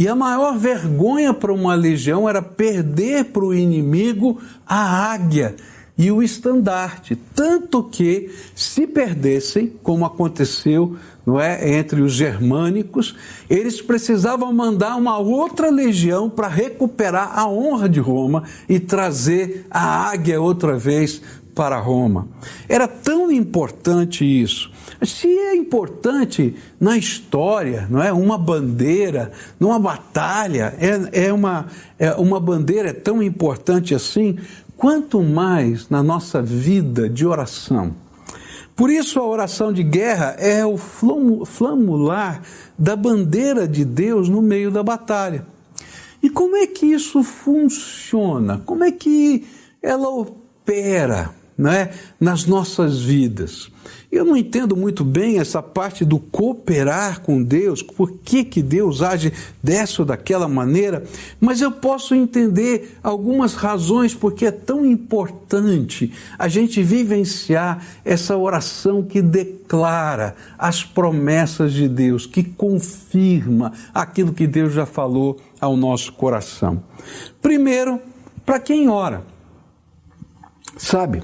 E 0.00 0.08
a 0.08 0.14
maior 0.14 0.56
vergonha 0.56 1.34
para 1.34 1.52
uma 1.52 1.74
legião 1.74 2.26
era 2.26 2.40
perder 2.40 3.26
para 3.26 3.44
o 3.44 3.52
inimigo 3.52 4.40
a 4.66 5.12
águia 5.12 5.54
e 5.98 6.10
o 6.10 6.22
estandarte, 6.22 7.14
tanto 7.34 7.82
que 7.82 8.30
se 8.54 8.86
perdessem, 8.86 9.70
como 9.82 10.06
aconteceu 10.06 10.96
não 11.26 11.38
é, 11.38 11.76
entre 11.76 12.00
os 12.00 12.14
germânicos, 12.14 13.14
eles 13.50 13.82
precisavam 13.82 14.50
mandar 14.54 14.96
uma 14.96 15.18
outra 15.18 15.68
legião 15.68 16.30
para 16.30 16.48
recuperar 16.48 17.38
a 17.38 17.46
honra 17.46 17.86
de 17.86 18.00
Roma 18.00 18.44
e 18.66 18.80
trazer 18.80 19.66
a 19.70 20.08
águia 20.08 20.40
outra 20.40 20.78
vez 20.78 21.20
para 21.54 21.78
Roma. 21.78 22.26
Era 22.66 22.88
tão 22.88 23.30
importante 23.30 24.24
isso. 24.24 24.72
Se 25.02 25.28
é 25.28 25.54
importante 25.54 26.54
na 26.78 26.96
história, 26.96 27.86
não 27.90 28.02
é? 28.02 28.12
Uma 28.12 28.36
bandeira, 28.36 29.32
numa 29.58 29.78
batalha, 29.78 30.74
é, 30.78 31.26
é, 31.26 31.32
uma, 31.32 31.66
é 31.98 32.12
uma 32.12 32.38
bandeira 32.38 32.90
é 32.90 32.92
tão 32.92 33.22
importante 33.22 33.94
assim, 33.94 34.38
quanto 34.76 35.22
mais 35.22 35.88
na 35.88 36.02
nossa 36.02 36.42
vida 36.42 37.08
de 37.08 37.26
oração. 37.26 37.94
Por 38.74 38.88
isso, 38.88 39.20
a 39.20 39.26
oração 39.26 39.72
de 39.72 39.82
guerra 39.82 40.36
é 40.38 40.64
o 40.64 40.78
flamular 40.78 42.40
da 42.78 42.96
bandeira 42.96 43.68
de 43.68 43.84
Deus 43.84 44.28
no 44.28 44.40
meio 44.40 44.70
da 44.70 44.82
batalha. 44.82 45.46
E 46.22 46.30
como 46.30 46.56
é 46.56 46.66
que 46.66 46.86
isso 46.86 47.22
funciona? 47.22 48.62
Como 48.64 48.84
é 48.84 48.90
que 48.90 49.46
ela 49.82 50.08
opera 50.08 51.34
né, 51.60 51.90
nas 52.18 52.46
nossas 52.46 53.00
vidas? 53.00 53.70
Eu 54.10 54.24
não 54.24 54.36
entendo 54.36 54.76
muito 54.76 55.04
bem 55.04 55.38
essa 55.38 55.62
parte 55.62 56.04
do 56.04 56.18
cooperar 56.18 57.20
com 57.20 57.40
Deus, 57.40 57.80
por 57.80 58.10
que, 58.24 58.42
que 58.42 58.60
Deus 58.60 59.02
age 59.02 59.32
dessa 59.62 60.02
ou 60.02 60.06
daquela 60.06 60.48
maneira, 60.48 61.04
mas 61.38 61.60
eu 61.60 61.70
posso 61.70 62.12
entender 62.12 62.98
algumas 63.04 63.54
razões 63.54 64.12
porque 64.12 64.46
é 64.46 64.50
tão 64.50 64.84
importante 64.84 66.12
a 66.36 66.48
gente 66.48 66.82
vivenciar 66.82 67.86
essa 68.04 68.36
oração 68.36 69.00
que 69.00 69.22
declara 69.22 70.34
as 70.58 70.82
promessas 70.82 71.72
de 71.72 71.88
Deus, 71.88 72.26
que 72.26 72.42
confirma 72.42 73.72
aquilo 73.94 74.32
que 74.32 74.46
Deus 74.48 74.72
já 74.72 74.86
falou 74.86 75.38
ao 75.60 75.76
nosso 75.76 76.12
coração. 76.14 76.82
Primeiro, 77.40 78.00
para 78.44 78.58
quem 78.58 78.88
ora, 78.88 79.22
sabe? 80.76 81.22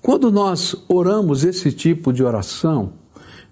Quando 0.00 0.30
nós 0.30 0.76
oramos 0.88 1.44
esse 1.44 1.72
tipo 1.72 2.12
de 2.12 2.22
oração, 2.22 2.92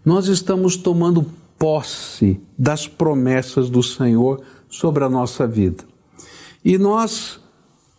nós 0.05 0.27
estamos 0.27 0.77
tomando 0.77 1.27
posse 1.59 2.41
das 2.59 2.89
promessas 2.89 3.71
do 3.71 3.83
Senhor 3.83 4.43
sobre 4.69 5.05
a 5.05 5.09
nossa 5.09 5.47
vida. 5.47 5.85
E 6.65 6.77
nós 6.77 7.41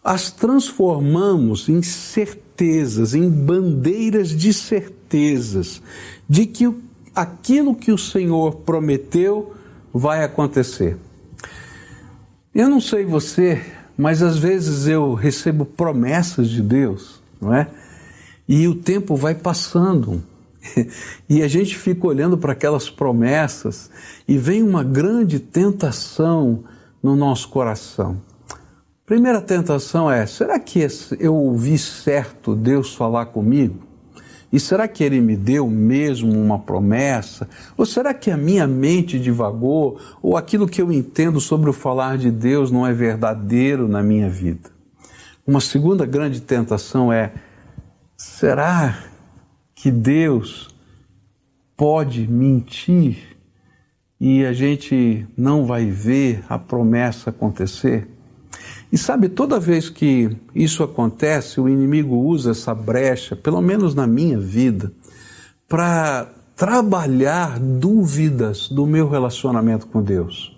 as 0.03 0.31
transformamos 0.31 1.69
em 1.69 1.81
certezas, 1.81 3.13
em 3.13 3.29
bandeiras 3.29 4.29
de 4.29 4.53
certezas, 4.53 5.81
de 6.27 6.45
que 6.45 6.73
aquilo 7.15 7.73
que 7.73 7.91
o 7.91 7.97
Senhor 7.97 8.57
prometeu 8.57 9.53
vai 9.93 10.23
acontecer. 10.23 10.97
Eu 12.53 12.69
não 12.69 12.81
sei 12.81 13.05
você, 13.05 13.63
mas 13.97 14.21
às 14.21 14.37
vezes 14.37 14.87
eu 14.87 15.13
recebo 15.13 15.65
promessas 15.65 16.49
de 16.49 16.61
Deus, 16.61 17.22
não 17.43 17.53
é? 17.53 17.67
E 18.47 18.67
o 18.67 18.75
tempo 18.75 19.15
vai 19.15 19.35
passando. 19.35 20.23
E 21.29 21.41
a 21.41 21.47
gente 21.47 21.77
fica 21.77 22.07
olhando 22.07 22.37
para 22.37 22.53
aquelas 22.53 22.89
promessas 22.89 23.89
e 24.27 24.37
vem 24.37 24.63
uma 24.63 24.83
grande 24.83 25.39
tentação 25.39 26.63
no 27.01 27.15
nosso 27.15 27.49
coração. 27.49 28.21
Primeira 29.05 29.41
tentação 29.41 30.09
é: 30.09 30.25
será 30.25 30.57
que 30.59 30.87
eu 31.19 31.35
ouvi 31.35 31.77
certo 31.77 32.55
Deus 32.55 32.95
falar 32.95 33.27
comigo? 33.27 33.79
E 34.51 34.59
será 34.59 34.87
que 34.87 35.03
ele 35.03 35.19
me 35.19 35.35
deu 35.35 35.67
mesmo 35.67 36.31
uma 36.31 36.59
promessa? 36.59 37.49
Ou 37.75 37.87
será 37.87 38.13
que 38.13 38.29
a 38.29 38.37
minha 38.37 38.67
mente 38.67 39.19
divagou? 39.19 39.99
Ou 40.21 40.37
aquilo 40.37 40.67
que 40.67 40.79
eu 40.79 40.91
entendo 40.91 41.41
sobre 41.41 41.71
o 41.71 41.73
falar 41.73 42.19
de 42.19 42.29
Deus 42.29 42.69
não 42.69 42.85
é 42.85 42.93
verdadeiro 42.93 43.87
na 43.87 44.03
minha 44.03 44.29
vida? 44.29 44.72
Uma 45.45 45.59
segunda 45.59 46.05
grande 46.05 46.41
tentação 46.41 47.11
é: 47.11 47.33
será 48.15 49.03
que 49.75 49.91
Deus 49.91 50.69
pode 51.75 52.25
mentir 52.27 53.35
e 54.19 54.45
a 54.45 54.53
gente 54.53 55.27
não 55.37 55.65
vai 55.65 55.85
ver 55.85 56.43
a 56.47 56.57
promessa 56.57 57.29
acontecer? 57.29 58.07
E 58.89 58.97
sabe, 58.97 59.27
toda 59.27 59.59
vez 59.59 59.89
que 59.89 60.29
isso 60.55 60.81
acontece, 60.81 61.59
o 61.59 61.67
inimigo 61.67 62.15
usa 62.15 62.51
essa 62.51 62.73
brecha, 62.73 63.35
pelo 63.35 63.61
menos 63.61 63.93
na 63.93 64.07
minha 64.07 64.39
vida, 64.39 64.93
para 65.67 66.31
trabalhar 66.55 67.59
dúvidas 67.59 68.69
do 68.69 68.85
meu 68.85 69.09
relacionamento 69.09 69.87
com 69.87 70.01
Deus. 70.01 70.55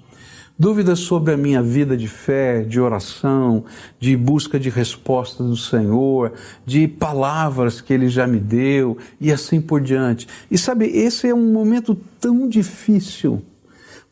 Dúvidas 0.57 0.99
sobre 0.99 1.33
a 1.33 1.37
minha 1.37 1.61
vida 1.61 1.97
de 1.97 2.07
fé, 2.07 2.61
de 2.61 2.79
oração, 2.79 3.65
de 3.99 4.15
busca 4.15 4.57
de 4.57 4.69
resposta 4.69 5.43
do 5.43 5.57
Senhor, 5.57 6.31
de 6.65 6.87
palavras 6.87 7.81
que 7.81 7.93
Ele 7.93 8.07
já 8.07 8.25
me 8.25 8.39
deu 8.39 8.97
e 9.19 9.33
assim 9.33 9.59
por 9.59 9.81
diante. 9.81 10.27
E 10.49 10.57
sabe, 10.57 10.85
esse 10.85 11.27
é 11.27 11.35
um 11.35 11.51
momento 11.51 11.93
tão 12.21 12.47
difícil, 12.47 13.41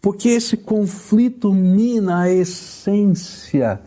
porque 0.02 0.28
esse 0.28 0.58
conflito 0.58 1.54
mina 1.54 2.24
a 2.24 2.30
essência 2.30 3.80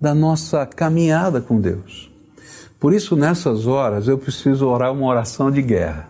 da 0.00 0.12
nossa 0.12 0.66
caminhada 0.66 1.40
com 1.40 1.60
Deus. 1.60 2.10
Por 2.80 2.92
isso, 2.92 3.14
nessas 3.14 3.68
horas, 3.68 4.08
eu 4.08 4.18
preciso 4.18 4.66
orar 4.66 4.92
uma 4.92 5.06
oração 5.06 5.48
de 5.48 5.62
guerra. 5.62 6.08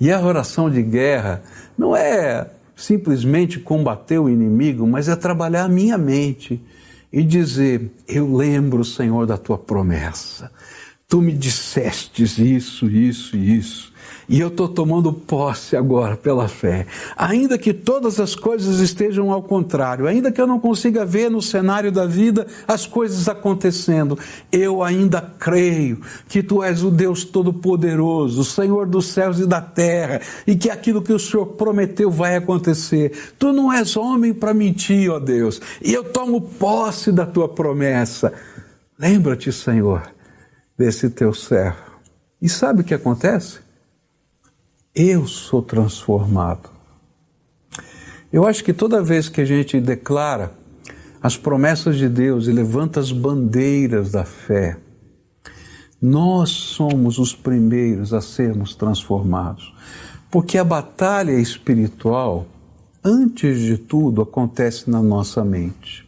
E 0.00 0.10
a 0.10 0.20
oração 0.20 0.70
de 0.70 0.82
guerra 0.82 1.42
não 1.76 1.94
é 1.94 2.48
simplesmente 2.74 3.58
combater 3.58 4.18
o 4.18 4.28
inimigo, 4.28 4.86
mas 4.86 5.08
é 5.08 5.16
trabalhar 5.16 5.64
a 5.64 5.68
minha 5.68 5.98
mente 5.98 6.60
e 7.12 7.22
dizer: 7.22 7.90
Eu 8.08 8.34
lembro, 8.34 8.84
Senhor, 8.84 9.26
da 9.26 9.36
tua 9.36 9.58
promessa. 9.58 10.50
Tu 11.08 11.20
me 11.20 11.32
dissestes 11.32 12.38
isso, 12.38 12.88
isso 12.88 13.36
e 13.36 13.58
isso. 13.58 13.91
E 14.28 14.40
eu 14.40 14.48
estou 14.48 14.68
tomando 14.68 15.12
posse 15.12 15.76
agora 15.76 16.16
pela 16.16 16.48
fé. 16.48 16.86
Ainda 17.16 17.58
que 17.58 17.72
todas 17.72 18.20
as 18.20 18.34
coisas 18.34 18.78
estejam 18.78 19.32
ao 19.32 19.42
contrário, 19.42 20.06
ainda 20.06 20.30
que 20.30 20.40
eu 20.40 20.46
não 20.46 20.60
consiga 20.60 21.04
ver 21.04 21.30
no 21.30 21.42
cenário 21.42 21.90
da 21.90 22.06
vida 22.06 22.46
as 22.66 22.86
coisas 22.86 23.28
acontecendo, 23.28 24.18
eu 24.50 24.82
ainda 24.82 25.20
creio 25.38 26.00
que 26.28 26.42
Tu 26.42 26.62
és 26.62 26.82
o 26.82 26.90
Deus 26.90 27.24
Todo-Poderoso, 27.24 28.40
o 28.40 28.44
Senhor 28.44 28.86
dos 28.86 29.06
céus 29.06 29.38
e 29.38 29.46
da 29.46 29.60
terra, 29.60 30.20
e 30.46 30.54
que 30.54 30.70
aquilo 30.70 31.02
que 31.02 31.12
o 31.12 31.18
Senhor 31.18 31.46
prometeu 31.46 32.10
vai 32.10 32.36
acontecer. 32.36 33.34
Tu 33.38 33.52
não 33.52 33.72
és 33.72 33.96
homem 33.96 34.32
para 34.32 34.54
mentir, 34.54 35.10
ó 35.10 35.18
Deus, 35.18 35.60
e 35.82 35.92
eu 35.92 36.04
tomo 36.04 36.40
posse 36.40 37.10
da 37.10 37.26
Tua 37.26 37.48
promessa. 37.48 38.32
Lembra-te, 38.98 39.52
Senhor, 39.52 40.02
desse 40.78 41.10
Teu 41.10 41.34
servo. 41.34 41.92
E 42.40 42.48
sabe 42.48 42.82
o 42.82 42.84
que 42.84 42.94
acontece? 42.94 43.61
Eu 44.94 45.26
sou 45.26 45.62
transformado. 45.62 46.68
Eu 48.30 48.46
acho 48.46 48.62
que 48.62 48.74
toda 48.74 49.02
vez 49.02 49.28
que 49.28 49.40
a 49.40 49.44
gente 49.44 49.80
declara 49.80 50.52
as 51.22 51.36
promessas 51.36 51.96
de 51.96 52.08
Deus 52.08 52.46
e 52.46 52.52
levanta 52.52 53.00
as 53.00 53.10
bandeiras 53.10 54.10
da 54.12 54.24
fé, 54.24 54.76
nós 56.00 56.50
somos 56.50 57.18
os 57.18 57.34
primeiros 57.34 58.12
a 58.12 58.20
sermos 58.20 58.74
transformados. 58.74 59.72
Porque 60.30 60.58
a 60.58 60.64
batalha 60.64 61.32
espiritual, 61.32 62.46
antes 63.02 63.60
de 63.60 63.78
tudo, 63.78 64.20
acontece 64.20 64.90
na 64.90 65.02
nossa 65.02 65.42
mente. 65.42 66.06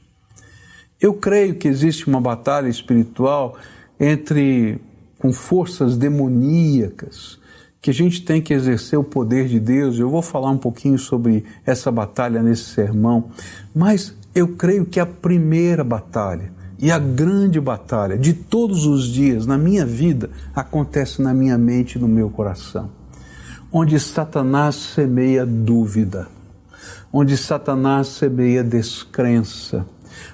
Eu 1.00 1.14
creio 1.14 1.54
que 1.54 1.68
existe 1.68 2.06
uma 2.06 2.20
batalha 2.20 2.68
espiritual 2.68 3.56
entre 3.98 4.78
com 5.18 5.32
forças 5.32 5.96
demoníacas 5.96 7.38
que 7.84 7.90
a 7.90 7.94
gente 7.94 8.22
tem 8.22 8.40
que 8.40 8.54
exercer 8.54 8.98
o 8.98 9.04
poder 9.04 9.46
de 9.46 9.60
Deus. 9.60 9.98
Eu 9.98 10.08
vou 10.08 10.22
falar 10.22 10.48
um 10.48 10.56
pouquinho 10.56 10.98
sobre 10.98 11.44
essa 11.66 11.92
batalha 11.92 12.42
nesse 12.42 12.64
sermão, 12.70 13.28
mas 13.74 14.16
eu 14.34 14.56
creio 14.56 14.86
que 14.86 14.98
a 14.98 15.04
primeira 15.04 15.84
batalha 15.84 16.50
e 16.78 16.90
a 16.90 16.98
grande 16.98 17.60
batalha 17.60 18.16
de 18.16 18.32
todos 18.32 18.86
os 18.86 19.06
dias 19.06 19.44
na 19.44 19.58
minha 19.58 19.84
vida 19.84 20.30
acontece 20.54 21.20
na 21.20 21.34
minha 21.34 21.58
mente 21.58 21.96
e 21.96 22.00
no 22.00 22.08
meu 22.08 22.30
coração, 22.30 22.88
onde 23.70 24.00
Satanás 24.00 24.76
semeia 24.76 25.44
dúvida, 25.44 26.26
onde 27.12 27.36
Satanás 27.36 28.06
semeia 28.06 28.64
descrença, 28.64 29.84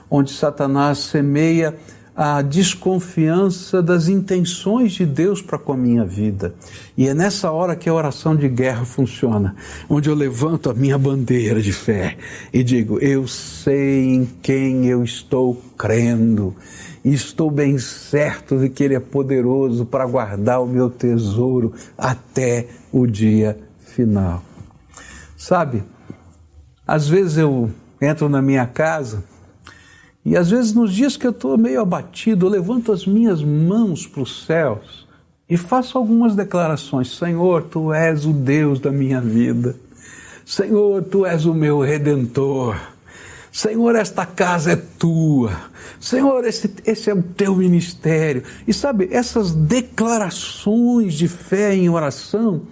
onde 0.08 0.30
Satanás 0.30 0.98
semeia 0.98 1.76
a 2.22 2.42
desconfiança 2.42 3.82
das 3.82 4.06
intenções 4.06 4.92
de 4.92 5.06
Deus 5.06 5.40
para 5.40 5.56
com 5.56 5.72
a 5.72 5.76
minha 5.76 6.04
vida. 6.04 6.54
E 6.94 7.08
é 7.08 7.14
nessa 7.14 7.50
hora 7.50 7.74
que 7.74 7.88
a 7.88 7.94
oração 7.94 8.36
de 8.36 8.46
guerra 8.46 8.84
funciona, 8.84 9.56
onde 9.88 10.10
eu 10.10 10.14
levanto 10.14 10.68
a 10.68 10.74
minha 10.74 10.98
bandeira 10.98 11.62
de 11.62 11.72
fé 11.72 12.18
e 12.52 12.62
digo: 12.62 12.98
Eu 12.98 13.26
sei 13.26 14.12
em 14.12 14.26
quem 14.42 14.84
eu 14.84 15.02
estou 15.02 15.62
crendo. 15.78 16.54
E 17.02 17.14
estou 17.14 17.50
bem 17.50 17.78
certo 17.78 18.58
de 18.58 18.68
que 18.68 18.84
Ele 18.84 18.94
é 18.94 19.00
poderoso 19.00 19.86
para 19.86 20.04
guardar 20.04 20.62
o 20.62 20.66
meu 20.66 20.90
tesouro 20.90 21.72
até 21.96 22.66
o 22.92 23.06
dia 23.06 23.58
final. 23.78 24.42
Sabe, 25.38 25.82
às 26.86 27.08
vezes 27.08 27.38
eu 27.38 27.70
entro 27.98 28.28
na 28.28 28.42
minha 28.42 28.66
casa 28.66 29.24
e 30.30 30.36
às 30.36 30.48
vezes, 30.48 30.72
nos 30.72 30.94
dias 30.94 31.16
que 31.16 31.26
eu 31.26 31.32
estou 31.32 31.58
meio 31.58 31.80
abatido, 31.80 32.46
eu 32.46 32.50
levanto 32.50 32.92
as 32.92 33.04
minhas 33.04 33.42
mãos 33.42 34.06
para 34.06 34.22
os 34.22 34.46
céus 34.46 35.04
e 35.48 35.56
faço 35.56 35.98
algumas 35.98 36.36
declarações: 36.36 37.16
Senhor, 37.16 37.64
tu 37.64 37.92
és 37.92 38.24
o 38.24 38.32
Deus 38.32 38.78
da 38.78 38.92
minha 38.92 39.20
vida. 39.20 39.74
Senhor, 40.46 41.02
tu 41.02 41.26
és 41.26 41.46
o 41.46 41.52
meu 41.52 41.80
redentor. 41.80 42.80
Senhor, 43.50 43.96
esta 43.96 44.24
casa 44.24 44.70
é 44.70 44.76
tua. 44.76 45.50
Senhor, 45.98 46.44
esse, 46.44 46.72
esse 46.86 47.10
é 47.10 47.14
o 47.14 47.20
teu 47.20 47.56
ministério. 47.56 48.44
E 48.68 48.72
sabe, 48.72 49.08
essas 49.10 49.50
declarações 49.50 51.14
de 51.14 51.26
fé 51.26 51.74
em 51.74 51.88
oração 51.88 52.62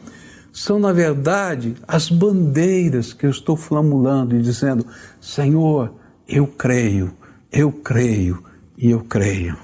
são, 0.53 0.79
na 0.79 0.93
verdade, 0.93 1.75
as 1.89 2.09
bandeiras 2.09 3.13
que 3.13 3.27
eu 3.27 3.31
estou 3.31 3.57
flamulando 3.57 4.37
e 4.37 4.43
dizendo: 4.43 4.87
Senhor, 5.21 5.93
eu 6.29 6.47
creio 6.47 7.18
eu 7.53 7.73
creio 7.73 8.43
e 8.77 8.91
eu 8.91 9.01
creio. 9.01 9.57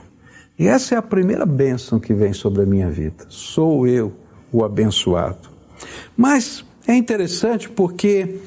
E 0.58 0.66
essa 0.66 0.94
é 0.94 0.98
a 0.98 1.02
primeira 1.02 1.44
bênção 1.44 1.98
que 1.98 2.14
vem 2.14 2.32
sobre 2.32 2.62
a 2.62 2.66
minha 2.66 2.90
vida. 2.90 3.26
Sou 3.28 3.86
eu 3.86 4.12
o 4.52 4.64
abençoado. 4.64 5.48
Mas 6.16 6.64
é 6.86 6.94
interessante 6.94 7.68
porque 7.68 8.40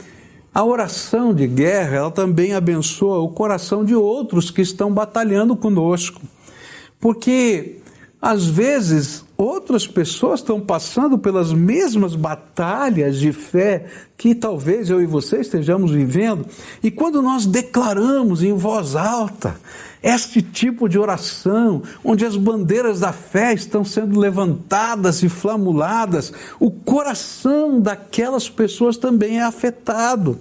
a 0.54 0.64
oração 0.64 1.34
de 1.34 1.46
guerra, 1.46 1.98
ela 1.98 2.12
também 2.12 2.54
abençoa 2.54 3.20
o 3.20 3.30
coração 3.30 3.86
de 3.86 3.94
outros 3.94 4.50
que 4.50 4.62
estão 4.62 4.92
batalhando 4.92 5.56
conosco. 5.56 6.22
Porque 7.00 7.80
às 8.22 8.48
vezes 8.48 9.24
outras 9.38 9.86
pessoas 9.86 10.40
estão 10.40 10.60
passando 10.60 11.18
pelas 11.18 11.54
mesmas 11.54 12.16
batalhas 12.16 13.18
de 13.20 13.32
fé 13.32 13.86
que 14.18 14.34
talvez 14.34 14.90
eu 14.90 15.00
e 15.00 15.06
você 15.06 15.42
estejamos 15.42 15.92
vivendo, 15.92 16.46
e 16.82 16.90
quando 16.90 17.22
nós 17.22 17.46
declaramos 17.46 18.42
em 18.42 18.54
voz 18.54 18.96
alta 18.96 19.56
este 20.02 20.42
tipo 20.42 20.88
de 20.90 20.98
oração, 20.98 21.84
onde 22.04 22.26
as 22.26 22.36
bandeiras 22.36 23.00
da 23.00 23.12
fé 23.12 23.54
estão 23.54 23.84
sendo 23.84 24.20
levantadas 24.20 25.22
e 25.22 25.30
flamuladas, 25.30 26.34
o 26.60 26.72
coração 26.72 27.80
daquelas 27.80 28.50
pessoas 28.50 28.98
também 28.98 29.40
é 29.40 29.44
afetado. 29.44 30.40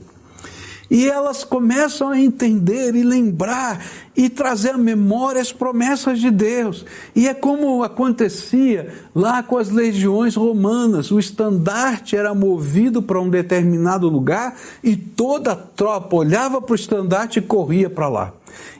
E 0.90 1.08
elas 1.08 1.42
começam 1.42 2.10
a 2.10 2.20
entender 2.20 2.94
e 2.94 3.02
lembrar 3.02 3.84
e 4.16 4.28
trazer 4.28 4.70
à 4.70 4.78
memória 4.78 5.40
as 5.40 5.52
promessas 5.52 6.20
de 6.20 6.30
Deus. 6.30 6.84
E 7.14 7.28
é 7.28 7.34
como 7.34 7.82
acontecia 7.82 8.92
lá 9.14 9.42
com 9.42 9.58
as 9.58 9.68
legiões 9.68 10.36
romanas: 10.36 11.10
o 11.10 11.18
estandarte 11.18 12.16
era 12.16 12.34
movido 12.34 13.02
para 13.02 13.20
um 13.20 13.28
determinado 13.28 14.08
lugar 14.08 14.56
e 14.82 14.96
toda 14.96 15.52
a 15.52 15.56
tropa 15.56 16.16
olhava 16.16 16.62
para 16.62 16.72
o 16.72 16.76
estandarte 16.76 17.40
e 17.40 17.42
corria 17.42 17.90
para 17.90 18.08
lá. 18.08 18.32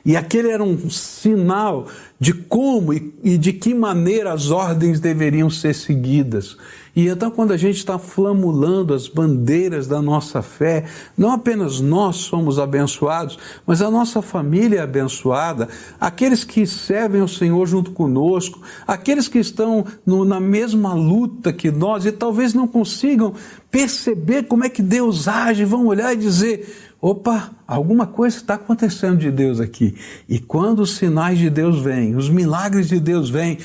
E 0.07 0.15
aquele 0.15 0.49
era 0.49 0.63
um 0.63 0.89
sinal 0.89 1.87
de 2.17 2.33
como 2.33 2.93
e 2.93 3.37
de 3.37 3.51
que 3.51 3.73
maneira 3.73 4.31
as 4.31 4.51
ordens 4.51 5.01
deveriam 5.01 5.49
ser 5.49 5.75
seguidas. 5.75 6.55
E 6.95 7.09
então, 7.09 7.29
quando 7.29 7.51
a 7.51 7.57
gente 7.57 7.75
está 7.75 7.99
flamulando 7.99 8.93
as 8.93 9.09
bandeiras 9.09 9.85
da 9.85 10.01
nossa 10.01 10.41
fé, 10.41 10.85
não 11.17 11.33
apenas 11.33 11.81
nós 11.81 12.15
somos 12.15 12.57
abençoados, 12.57 13.37
mas 13.67 13.81
a 13.81 13.91
nossa 13.91 14.21
família 14.21 14.79
é 14.79 14.81
abençoada, 14.81 15.67
aqueles 15.99 16.45
que 16.45 16.65
servem 16.65 17.19
ao 17.19 17.27
Senhor 17.27 17.67
junto 17.67 17.91
conosco, 17.91 18.61
aqueles 18.87 19.27
que 19.27 19.39
estão 19.39 19.85
no, 20.05 20.23
na 20.23 20.39
mesma 20.39 20.93
luta 20.93 21.51
que 21.51 21.69
nós 21.69 22.05
e 22.05 22.13
talvez 22.13 22.53
não 22.53 22.65
consigam 22.65 23.33
perceber 23.69 24.43
como 24.43 24.63
é 24.63 24.69
que 24.69 24.81
Deus 24.81 25.27
age, 25.27 25.65
vão 25.65 25.85
olhar 25.85 26.13
e 26.13 26.17
dizer: 26.17 26.95
opa, 27.01 27.51
alguma 27.67 28.07
coisa 28.07 28.37
está 28.37 28.55
acontecendo 28.55 29.17
de 29.17 29.29
Deus 29.29 29.59
aqui. 29.59 29.95
E 30.27 30.39
quando 30.39 30.79
os 30.79 30.95
sinais 30.97 31.37
de 31.39 31.49
Deus 31.49 31.79
vêm, 31.79 32.15
os 32.15 32.29
milagres 32.29 32.89
de 32.89 32.99
Deus 32.99 33.29
vêm, 33.29 33.57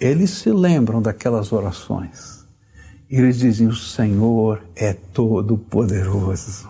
eles 0.00 0.30
se 0.30 0.50
lembram 0.50 1.00
daquelas 1.00 1.52
orações. 1.52 2.44
E 3.10 3.16
eles 3.16 3.38
dizem: 3.38 3.68
O 3.68 3.74
Senhor 3.74 4.62
é 4.74 4.92
todo 4.92 5.56
poderoso. 5.56 6.68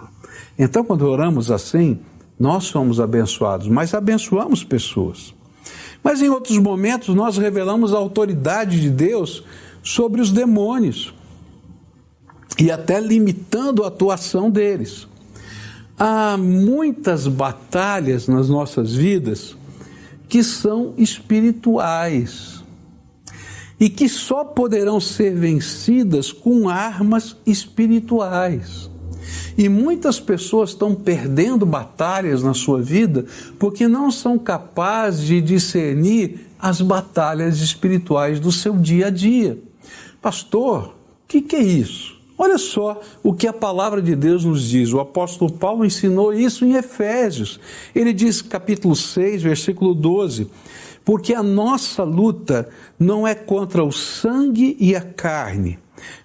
Então, 0.59 0.85
quando 0.85 1.03
oramos 1.03 1.51
assim, 1.51 1.99
nós 2.39 2.65
somos 2.65 3.01
abençoados, 3.01 3.69
mas 3.69 3.95
abençoamos 3.95 4.65
pessoas. 4.65 5.35
Mas 6.03 6.21
em 6.21 6.29
outros 6.29 6.59
momentos, 6.59 7.15
nós 7.15 7.39
revelamos 7.39 7.95
a 7.95 7.97
autoridade 7.97 8.81
de 8.81 8.91
Deus 8.91 9.43
sobre 9.83 10.21
os 10.21 10.31
demônios 10.31 11.15
e 12.59 12.71
até 12.71 13.01
limitando 13.01 13.83
a 13.83 13.89
atuação 13.89 14.51
deles. 14.51 15.09
Há 15.99 16.37
muitas 16.37 17.29
batalhas 17.29 18.27
nas 18.27 18.49
nossas 18.49 18.95
vidas 18.95 19.57
que 20.29 20.43
são 20.43 20.95
espirituais 20.97 22.65
e 23.79 23.89
que 23.89 24.09
só 24.09 24.45
poderão 24.45 24.99
ser 24.99 25.35
vencidas 25.35 26.33
com 26.33 26.69
armas 26.69 27.37
espirituais. 27.47 28.91
E 29.57 29.69
muitas 29.69 30.19
pessoas 30.19 30.71
estão 30.71 30.95
perdendo 30.95 31.65
batalhas 31.65 32.43
na 32.43 32.55
sua 32.55 32.83
vida 32.83 33.25
porque 33.59 33.87
não 33.87 34.11
são 34.11 34.37
capazes 34.37 35.25
de 35.27 35.41
discernir 35.41 36.49
as 36.59 36.81
batalhas 36.81 37.61
espirituais 37.61 38.41
do 38.41 38.51
seu 38.51 38.77
dia 38.77 39.07
a 39.07 39.11
dia. 39.11 39.59
Pastor, 40.21 40.89
o 40.89 41.29
que, 41.29 41.41
que 41.41 41.57
é 41.57 41.63
isso? 41.63 42.14
Olha 42.37 42.59
só 42.59 43.01
o 43.23 43.33
que 43.33 43.47
a 43.47 43.53
palavra 43.53 44.03
de 44.03 44.17
Deus 44.17 44.45
nos 44.45 44.69
diz. 44.69 44.93
O 44.93 44.99
apóstolo 44.99 45.53
Paulo 45.53 45.85
ensinou 45.85 46.35
isso 46.35 46.65
em 46.65 46.75
Efésios. 46.75 47.61
Ele 47.95 48.13
diz, 48.13 48.43
capítulo 48.43 48.97
6, 48.97 49.43
versículo 49.43 49.95
12: 49.95 50.51
Porque 51.05 51.33
a 51.33 51.43
nossa 51.43 52.03
luta 52.03 52.69
não 52.99 53.27
é 53.27 53.35
contra 53.37 53.85
o 53.85 53.93
sangue 53.93 54.77
e 54.81 54.97
a 54.97 55.01
carne, 55.01 55.79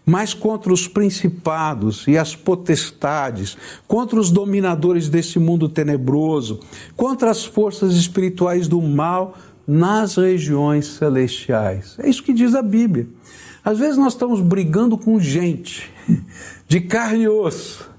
mas 0.04 0.34
contra 0.34 0.74
os 0.74 0.88
principados 0.88 2.08
e 2.08 2.18
as 2.18 2.36
potestades, 2.36 3.56
contra 3.88 4.20
os 4.20 4.32
dominadores 4.32 5.10
desse 5.10 5.38
mundo 5.38 5.70
tenebroso, 5.70 6.60
contra 6.96 7.30
as 7.30 7.46
forças 7.46 7.94
espirituais 7.94 8.68
do 8.68 8.82
mal 8.82 9.38
nas 9.68 10.16
regiões 10.16 10.88
celestiais. 10.88 11.96
É 12.00 12.10
isso 12.10 12.24
que 12.24 12.34
diz 12.34 12.56
a 12.56 12.64
Bíblia. 12.64 13.08
Às 13.64 13.80
vezes 13.80 13.98
nós 13.98 14.14
estamos 14.14 14.42
brigando 14.42 14.98
com 14.98 15.20
gente 15.20 15.92
de 16.68 16.82
carne 16.82 17.24
e 17.24 17.28
osso. 17.28 17.90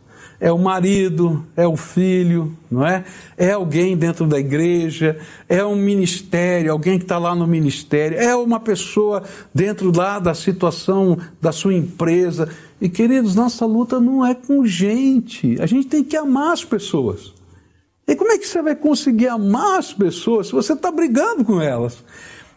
É 0.43 0.51
o 0.51 0.59
marido, 0.59 1.45
é 1.55 1.67
o 1.67 1.77
filho, 1.77 2.57
não 2.71 2.87
é? 2.87 3.05
É 3.37 3.53
alguém 3.53 3.95
dentro 3.95 4.27
da 4.27 4.39
igreja, 4.39 5.19
é 5.47 5.63
um 5.63 5.77
ministério, 5.77 6.73
alguém 6.73 6.97
que 6.97 7.05
está 7.05 7.19
lá 7.19 7.35
no 7.35 7.47
ministério, 7.47 8.19
é 8.19 8.35
uma 8.35 8.59
pessoa 8.59 9.23
dentro 9.55 9.95
lá 9.95 10.19
da 10.19 10.33
situação 10.33 11.19
da 11.43 11.53
sua 11.53 11.75
empresa. 11.75 12.49
E 12.81 12.89
queridos, 12.89 13.35
nossa 13.35 13.67
luta 13.67 14.01
não 14.01 14.25
é 14.25 14.35
com 14.35 14.65
gente. 14.65 15.61
A 15.61 15.67
gente 15.67 15.89
tem 15.89 16.03
que 16.03 16.17
amar 16.17 16.55
as 16.55 16.65
pessoas. 16.65 17.35
E 18.09 18.17
como 18.17 18.33
é 18.33 18.39
que 18.39 18.49
você 18.49 18.63
vai 18.63 18.75
conseguir 18.75 19.29
amar 19.29 19.79
as 19.79 19.93
pessoas 19.93 20.47
se 20.47 20.53
você 20.55 20.73
está 20.73 20.91
brigando 20.91 21.45
com 21.45 21.61
elas? 21.61 22.03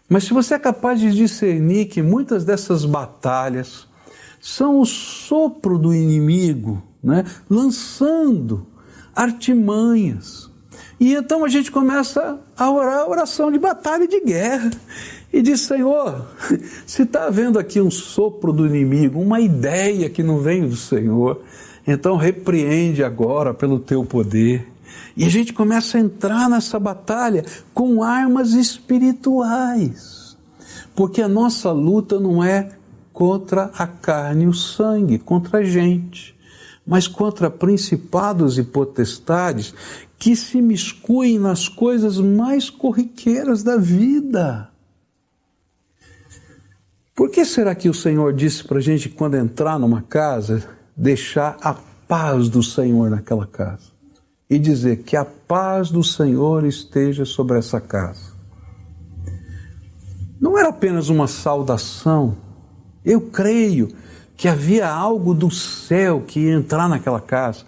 Mas 0.09 0.25
se 0.25 0.33
você 0.33 0.55
é 0.55 0.59
capaz 0.59 0.99
de 0.99 1.11
discernir 1.11 1.85
que 1.85 2.01
muitas 2.01 2.43
dessas 2.43 2.85
batalhas 2.85 3.87
são 4.41 4.79
o 4.79 4.85
sopro 4.85 5.77
do 5.77 5.93
inimigo, 5.93 6.83
né? 7.01 7.23
lançando 7.49 8.67
artimanhas. 9.15 10.51
E 10.99 11.13
então 11.13 11.45
a 11.45 11.49
gente 11.49 11.71
começa 11.71 12.39
a 12.57 12.71
orar 12.71 12.99
a 12.99 13.09
oração 13.09 13.51
de 13.51 13.57
batalha 13.57 14.03
e 14.03 14.07
de 14.07 14.21
guerra. 14.21 14.71
E 15.31 15.41
diz: 15.41 15.61
Senhor, 15.61 16.27
se 16.85 17.03
está 17.03 17.25
havendo 17.25 17.57
aqui 17.57 17.81
um 17.81 17.89
sopro 17.89 18.51
do 18.53 18.67
inimigo, 18.67 19.19
uma 19.19 19.39
ideia 19.39 20.09
que 20.09 20.21
não 20.21 20.39
vem 20.39 20.67
do 20.67 20.75
Senhor, 20.75 21.41
então 21.87 22.17
repreende 22.17 23.03
agora 23.03 23.53
pelo 23.53 23.79
teu 23.79 24.03
poder. 24.05 24.72
E 25.15 25.25
a 25.25 25.29
gente 25.29 25.53
começa 25.53 25.97
a 25.97 26.01
entrar 26.01 26.49
nessa 26.49 26.79
batalha 26.79 27.45
com 27.73 28.01
armas 28.01 28.53
espirituais. 28.53 30.37
Porque 30.95 31.21
a 31.21 31.27
nossa 31.27 31.71
luta 31.71 32.19
não 32.19 32.43
é 32.43 32.69
contra 33.11 33.71
a 33.77 33.85
carne 33.85 34.45
e 34.45 34.47
o 34.47 34.53
sangue, 34.53 35.19
contra 35.19 35.59
a 35.59 35.63
gente, 35.63 36.35
mas 36.85 37.07
contra 37.07 37.49
principados 37.49 38.57
e 38.57 38.63
potestades 38.63 39.73
que 40.17 40.35
se 40.35 40.61
miscuem 40.61 41.37
nas 41.37 41.67
coisas 41.67 42.17
mais 42.17 42.69
corriqueiras 42.69 43.61
da 43.61 43.77
vida. 43.77 44.69
Por 47.15 47.29
que 47.29 47.45
será 47.45 47.75
que 47.75 47.87
o 47.87 47.93
Senhor 47.93 48.33
disse 48.33 48.63
para 48.63 48.79
a 48.79 48.81
gente, 48.81 49.07
quando 49.07 49.35
entrar 49.35 49.77
numa 49.77 50.01
casa, 50.01 50.67
deixar 50.97 51.57
a 51.61 51.75
paz 52.07 52.49
do 52.49 52.63
Senhor 52.63 53.09
naquela 53.09 53.45
casa? 53.45 53.92
E 54.49 54.59
dizer 54.59 55.03
que 55.03 55.15
a 55.15 55.25
paz 55.25 55.89
do 55.89 56.03
Senhor 56.03 56.65
esteja 56.65 57.25
sobre 57.25 57.57
essa 57.57 57.79
casa. 57.79 58.33
Não 60.39 60.57
era 60.57 60.69
apenas 60.69 61.09
uma 61.09 61.27
saudação, 61.27 62.35
eu 63.03 63.21
creio 63.21 63.89
que 64.35 64.47
havia 64.47 64.89
algo 64.89 65.33
do 65.33 65.49
céu 65.49 66.21
que 66.21 66.41
ia 66.41 66.53
entrar 66.53 66.89
naquela 66.89 67.21
casa. 67.21 67.65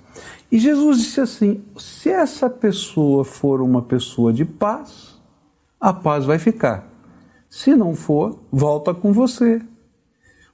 E 0.52 0.60
Jesus 0.60 1.00
disse 1.00 1.22
assim: 1.22 1.64
se 1.78 2.10
essa 2.10 2.50
pessoa 2.50 3.24
for 3.24 3.62
uma 3.62 3.82
pessoa 3.82 4.34
de 4.34 4.44
paz, 4.44 5.20
a 5.80 5.94
paz 5.94 6.26
vai 6.26 6.38
ficar. 6.38 6.88
Se 7.50 7.76
não 7.76 7.96
for, 7.96 8.40
volta 8.52 8.94
com 8.94 9.14
você. 9.14 9.62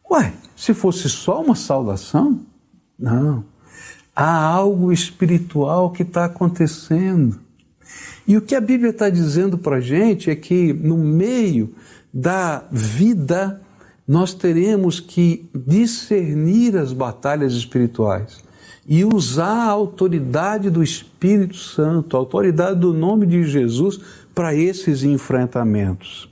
Ué, 0.09 0.33
se 0.55 0.73
fosse 0.73 1.09
só 1.09 1.41
uma 1.41 1.55
saudação? 1.55 2.45
Não 2.99 3.50
há 4.15 4.45
algo 4.45 4.91
espiritual 4.91 5.91
que 5.91 6.03
está 6.03 6.25
acontecendo. 6.25 7.39
E 8.27 8.37
o 8.37 8.41
que 8.41 8.55
a 8.55 8.61
Bíblia 8.61 8.91
está 8.91 9.09
dizendo 9.09 9.57
para 9.57 9.77
a 9.77 9.81
gente 9.81 10.29
é 10.29 10.35
que 10.35 10.73
no 10.73 10.97
meio 10.97 11.73
da 12.13 12.63
vida 12.71 13.61
nós 14.07 14.33
teremos 14.33 14.99
que 14.99 15.49
discernir 15.55 16.77
as 16.77 16.91
batalhas 16.93 17.53
espirituais 17.53 18.43
e 18.87 19.05
usar 19.05 19.67
a 19.67 19.71
autoridade 19.71 20.69
do 20.69 20.83
Espírito 20.83 21.55
Santo, 21.55 22.15
a 22.15 22.19
autoridade 22.19 22.79
do 22.79 22.93
nome 22.93 23.25
de 23.25 23.43
Jesus 23.43 23.99
para 24.33 24.53
esses 24.55 25.03
enfrentamentos. 25.03 26.29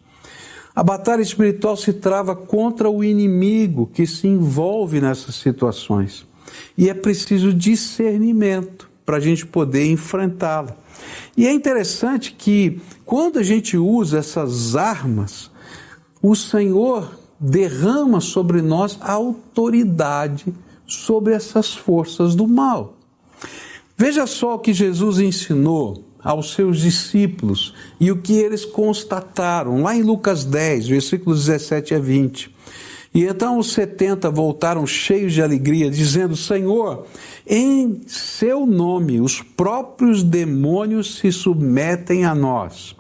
A 0.76 0.84
batalha 0.84 1.22
espiritual 1.22 1.76
se 1.76 1.94
trava 1.94 2.36
contra 2.36 2.90
o 2.90 3.04
inimigo 3.04 3.88
que 3.88 4.08
se 4.08 4.28
envolve 4.28 5.02
nessas 5.02 5.36
situações. 5.36 6.29
E 6.78 6.90
é 6.90 6.94
preciso 6.94 7.54
discernimento 7.54 8.90
para 9.06 9.18
a 9.18 9.20
gente 9.20 9.46
poder 9.46 9.90
enfrentá-la. 9.90 10.76
E 11.36 11.48
é 11.48 11.52
interessante 11.52 12.34
que 12.38 12.82
quando 13.06 13.40
a 13.40 13.44
gente 13.44 13.78
usa 13.78 14.20
essas 14.20 14.76
armas, 14.76 15.50
o 16.22 16.36
Senhor 16.36 17.18
derrama 17.40 18.20
sobre 18.20 18.62
nós 18.62 18.98
a 19.02 19.14
autoridade 19.14 20.54
sobre 20.86 21.34
essas 21.34 21.74
forças 21.74 22.36
do 22.36 22.48
mal. 22.48 22.98
Veja 23.98 24.26
só 24.26 24.56
o 24.56 24.60
que 24.60 24.74
Jesus 24.74 25.20
ensinou 25.20 26.04
aos 26.22 26.54
seus 26.54 26.80
discípulos 26.80 27.74
e 28.00 28.12
o 28.12 28.22
que 28.22 28.34
eles 28.34 28.66
constataram, 28.66 29.82
lá 29.82 29.96
em 29.96 30.02
Lucas 30.02 30.44
10, 30.44 30.88
versículos 30.88 31.46
17 31.46 31.96
a 31.96 32.00
20. 32.00 32.56
E 33.14 33.26
então 33.26 33.58
os 33.58 33.74
setenta 33.74 34.30
voltaram 34.30 34.86
cheios 34.86 35.34
de 35.34 35.42
alegria, 35.42 35.90
dizendo: 35.90 36.36
Senhor, 36.36 37.08
em 37.48 38.02
seu 38.06 38.66
nome 38.66 39.20
os 39.20 39.42
próprios 39.42 40.22
demônios 40.22 41.18
se 41.18 41.32
submetem 41.32 42.26
a 42.26 42.36
nós. 42.36 42.96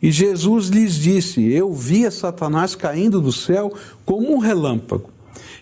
E 0.00 0.10
Jesus 0.10 0.68
lhes 0.68 0.94
disse: 0.94 1.44
Eu 1.52 1.72
via 1.72 2.10
Satanás 2.10 2.74
caindo 2.74 3.20
do 3.20 3.32
céu 3.32 3.72
como 4.04 4.32
um 4.32 4.38
relâmpago. 4.38 5.10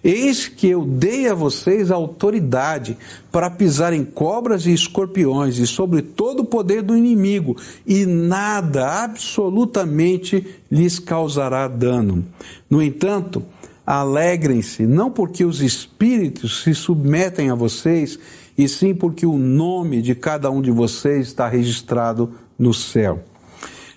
Eis 0.05 0.47
que 0.47 0.69
eu 0.69 0.85
dei 0.85 1.27
a 1.27 1.35
vocês 1.35 1.91
autoridade 1.91 2.97
para 3.33 3.51
pisar 3.51 3.93
em 3.93 4.05
cobras 4.05 4.65
e 4.65 4.73
escorpiões 4.73 5.59
e 5.59 5.67
sobre 5.67 6.01
todo 6.01 6.41
o 6.41 6.45
poder 6.45 6.83
do 6.83 6.97
inimigo, 6.97 7.57
e 7.85 8.07
nada, 8.07 9.03
absolutamente, 9.03 10.47
lhes 10.71 11.01
causará 11.01 11.67
dano. 11.67 12.25
No 12.71 12.81
entanto, 12.81 13.43
alegrem-se, 13.87 14.87
não 14.87 15.11
porque 15.11 15.45
os 15.45 15.63
espíritos 15.63 16.63
se 16.63 16.75
submetem 16.75 17.51
a 17.51 17.55
vocês, 17.55 18.19
e 18.59 18.69
sim 18.69 18.95
porque 18.95 19.25
o 19.25 19.39
nome 19.39 20.03
de 20.03 20.15
cada 20.15 20.51
um 20.51 20.61
de 20.61 20.71
vocês 20.71 21.29
está 21.29 21.47
registrado 21.49 22.33
no 22.59 22.75
céu. 22.75 23.23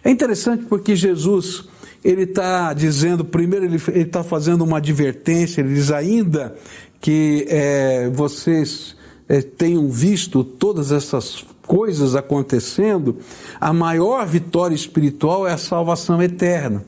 É 0.04 0.12
interessante 0.12 0.66
porque 0.66 0.96
Jesus 0.96 1.68
ele 2.04 2.24
está 2.24 2.72
dizendo, 2.74 3.26
primeiro 3.26 3.66
ele 3.66 3.76
está 3.76 4.24
fazendo 4.24 4.64
uma 4.64 4.78
advertência, 4.78 5.62
ele 5.62 5.74
diz 5.74 5.92
ainda 5.92 6.56
que 7.02 7.46
é, 7.50 8.10
vocês 8.10 8.96
é, 9.28 9.42
tenham 9.42 9.90
visto 9.90 10.44
todas 10.44 10.92
essas 10.92 11.46
coisas 11.68 12.16
acontecendo, 12.16 13.18
a 13.60 13.72
maior 13.72 14.26
vitória 14.26 14.74
espiritual 14.74 15.48
é 15.48 15.54
a 15.54 15.58
salvação 15.58 16.22
eterna. 16.22 16.84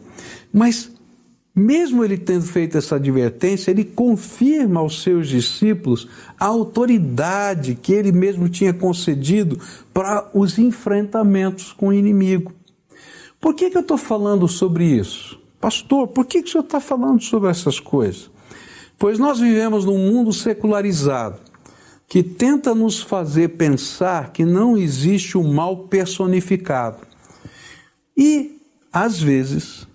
Mas, 0.51 0.91
mesmo 1.53 2.03
ele 2.03 2.17
tendo 2.17 2.45
feito 2.45 2.77
essa 2.77 2.95
advertência, 2.95 3.71
ele 3.71 3.83
confirma 3.83 4.79
aos 4.79 5.03
seus 5.03 5.27
discípulos 5.27 6.07
a 6.39 6.45
autoridade 6.45 7.75
que 7.75 7.91
ele 7.91 8.11
mesmo 8.11 8.47
tinha 8.47 8.73
concedido 8.73 9.59
para 9.93 10.29
os 10.33 10.57
enfrentamentos 10.57 11.73
com 11.73 11.89
o 11.89 11.93
inimigo. 11.93 12.53
Por 13.39 13.53
que, 13.53 13.69
que 13.69 13.77
eu 13.77 13.81
estou 13.81 13.97
falando 13.97 14.47
sobre 14.47 14.85
isso? 14.85 15.39
Pastor, 15.59 16.07
por 16.07 16.25
que, 16.25 16.41
que 16.41 16.49
o 16.49 16.51
senhor 16.51 16.63
está 16.63 16.79
falando 16.79 17.21
sobre 17.21 17.49
essas 17.49 17.79
coisas? 17.79 18.31
Pois 18.97 19.19
nós 19.19 19.39
vivemos 19.39 19.83
num 19.83 19.97
mundo 19.97 20.31
secularizado 20.31 21.39
que 22.07 22.21
tenta 22.21 22.75
nos 22.75 23.01
fazer 23.01 23.49
pensar 23.49 24.31
que 24.31 24.45
não 24.45 24.77
existe 24.77 25.37
o 25.37 25.43
mal 25.43 25.87
personificado. 25.87 26.99
E, 28.17 28.61
às 28.91 29.21
vezes, 29.21 29.87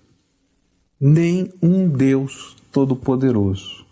nem 0.99 1.53
um 1.61 1.87
Deus 1.87 2.55
todo-poderoso. 2.71 3.85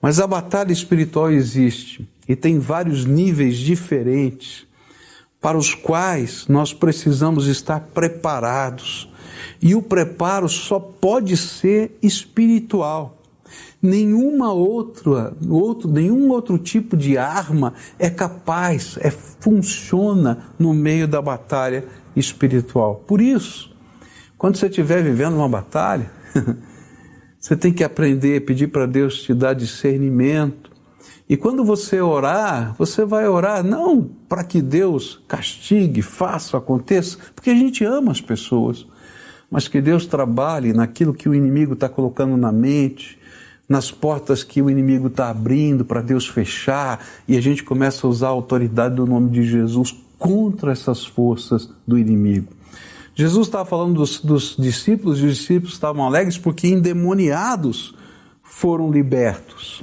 Mas 0.00 0.20
a 0.20 0.26
batalha 0.26 0.72
espiritual 0.72 1.30
existe 1.30 2.08
e 2.28 2.34
tem 2.34 2.58
vários 2.58 3.04
níveis 3.04 3.56
diferentes 3.56 4.66
para 5.40 5.56
os 5.56 5.74
quais 5.74 6.46
nós 6.48 6.72
precisamos 6.72 7.46
estar 7.46 7.80
preparados. 7.94 9.08
E 9.62 9.74
o 9.74 9.82
preparo 9.82 10.48
só 10.48 10.78
pode 10.78 11.36
ser 11.36 11.96
espiritual. 12.02 13.16
Nenhuma 13.80 14.52
outra, 14.52 15.32
outro, 15.48 15.88
nenhum 15.88 16.30
outro 16.30 16.58
tipo 16.58 16.96
de 16.96 17.16
arma 17.16 17.74
é 17.98 18.10
capaz, 18.10 18.98
é 19.00 19.10
funciona 19.10 20.48
no 20.58 20.74
meio 20.74 21.06
da 21.06 21.22
batalha 21.22 21.84
espiritual. 22.16 23.04
Por 23.06 23.20
isso, 23.20 23.75
quando 24.38 24.56
você 24.56 24.66
estiver 24.66 25.02
vivendo 25.02 25.34
uma 25.36 25.48
batalha, 25.48 26.10
você 27.40 27.56
tem 27.56 27.72
que 27.72 27.82
aprender, 27.82 28.44
pedir 28.44 28.68
para 28.68 28.86
Deus 28.86 29.22
te 29.22 29.32
dar 29.32 29.54
discernimento, 29.54 30.70
e 31.28 31.36
quando 31.36 31.64
você 31.64 32.00
orar, 32.00 32.74
você 32.78 33.04
vai 33.04 33.26
orar 33.26 33.64
não 33.64 34.08
para 34.28 34.44
que 34.44 34.62
Deus 34.62 35.20
castigue, 35.26 36.00
faça, 36.00 36.56
aconteça, 36.56 37.18
porque 37.34 37.50
a 37.50 37.54
gente 37.54 37.84
ama 37.84 38.12
as 38.12 38.20
pessoas, 38.20 38.86
mas 39.50 39.66
que 39.66 39.80
Deus 39.80 40.06
trabalhe 40.06 40.72
naquilo 40.72 41.12
que 41.12 41.28
o 41.28 41.34
inimigo 41.34 41.72
está 41.72 41.88
colocando 41.88 42.36
na 42.36 42.52
mente, 42.52 43.18
nas 43.68 43.90
portas 43.90 44.44
que 44.44 44.62
o 44.62 44.70
inimigo 44.70 45.08
está 45.08 45.28
abrindo 45.28 45.84
para 45.84 46.00
Deus 46.00 46.28
fechar, 46.28 47.04
e 47.26 47.36
a 47.36 47.40
gente 47.40 47.64
começa 47.64 48.06
a 48.06 48.10
usar 48.10 48.28
a 48.28 48.30
autoridade 48.30 48.94
do 48.94 49.06
nome 49.06 49.30
de 49.30 49.42
Jesus 49.42 49.96
contra 50.16 50.70
essas 50.70 51.04
forças 51.04 51.68
do 51.84 51.98
inimigo. 51.98 52.52
Jesus 53.18 53.46
estava 53.46 53.64
falando 53.64 53.94
dos, 53.94 54.20
dos 54.20 54.54
discípulos, 54.58 55.20
e 55.20 55.24
os 55.24 55.38
discípulos 55.38 55.72
estavam 55.72 56.04
alegres 56.04 56.36
porque 56.36 56.68
endemoniados 56.68 57.94
foram 58.42 58.92
libertos. 58.92 59.82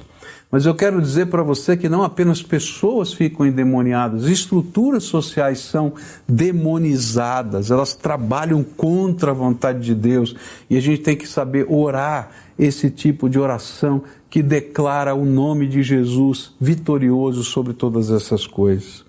Mas 0.52 0.68
eu 0.68 0.76
quero 0.76 1.02
dizer 1.02 1.26
para 1.26 1.42
você 1.42 1.76
que 1.76 1.90
não 1.90 2.04
apenas 2.04 2.44
pessoas 2.44 3.12
ficam 3.12 3.44
endemoniadas, 3.44 4.26
estruturas 4.26 5.04
sociais 5.04 5.58
são 5.58 5.94
demonizadas, 6.30 7.72
elas 7.72 7.96
trabalham 7.96 8.64
contra 8.64 9.32
a 9.32 9.34
vontade 9.34 9.80
de 9.80 9.96
Deus 9.96 10.36
e 10.70 10.78
a 10.78 10.80
gente 10.80 11.02
tem 11.02 11.18
que 11.18 11.28
saber 11.28 11.66
orar 11.68 12.30
esse 12.58 12.92
tipo 12.92 13.28
de 13.28 13.40
oração 13.40 14.04
que 14.30 14.44
declara 14.44 15.16
o 15.16 15.26
nome 15.26 15.68
de 15.68 15.82
Jesus 15.82 16.54
vitorioso 16.62 17.44
sobre 17.44 17.74
todas 17.74 18.12
essas 18.12 18.46
coisas. 18.46 19.04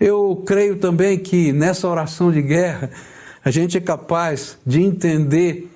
Eu 0.00 0.42
creio 0.46 0.78
também 0.78 1.18
que 1.18 1.52
nessa 1.52 1.86
oração 1.86 2.32
de 2.32 2.40
guerra 2.40 2.88
a 3.44 3.50
gente 3.50 3.76
é 3.76 3.80
capaz 3.80 4.58
de 4.64 4.80
entender 4.80 5.70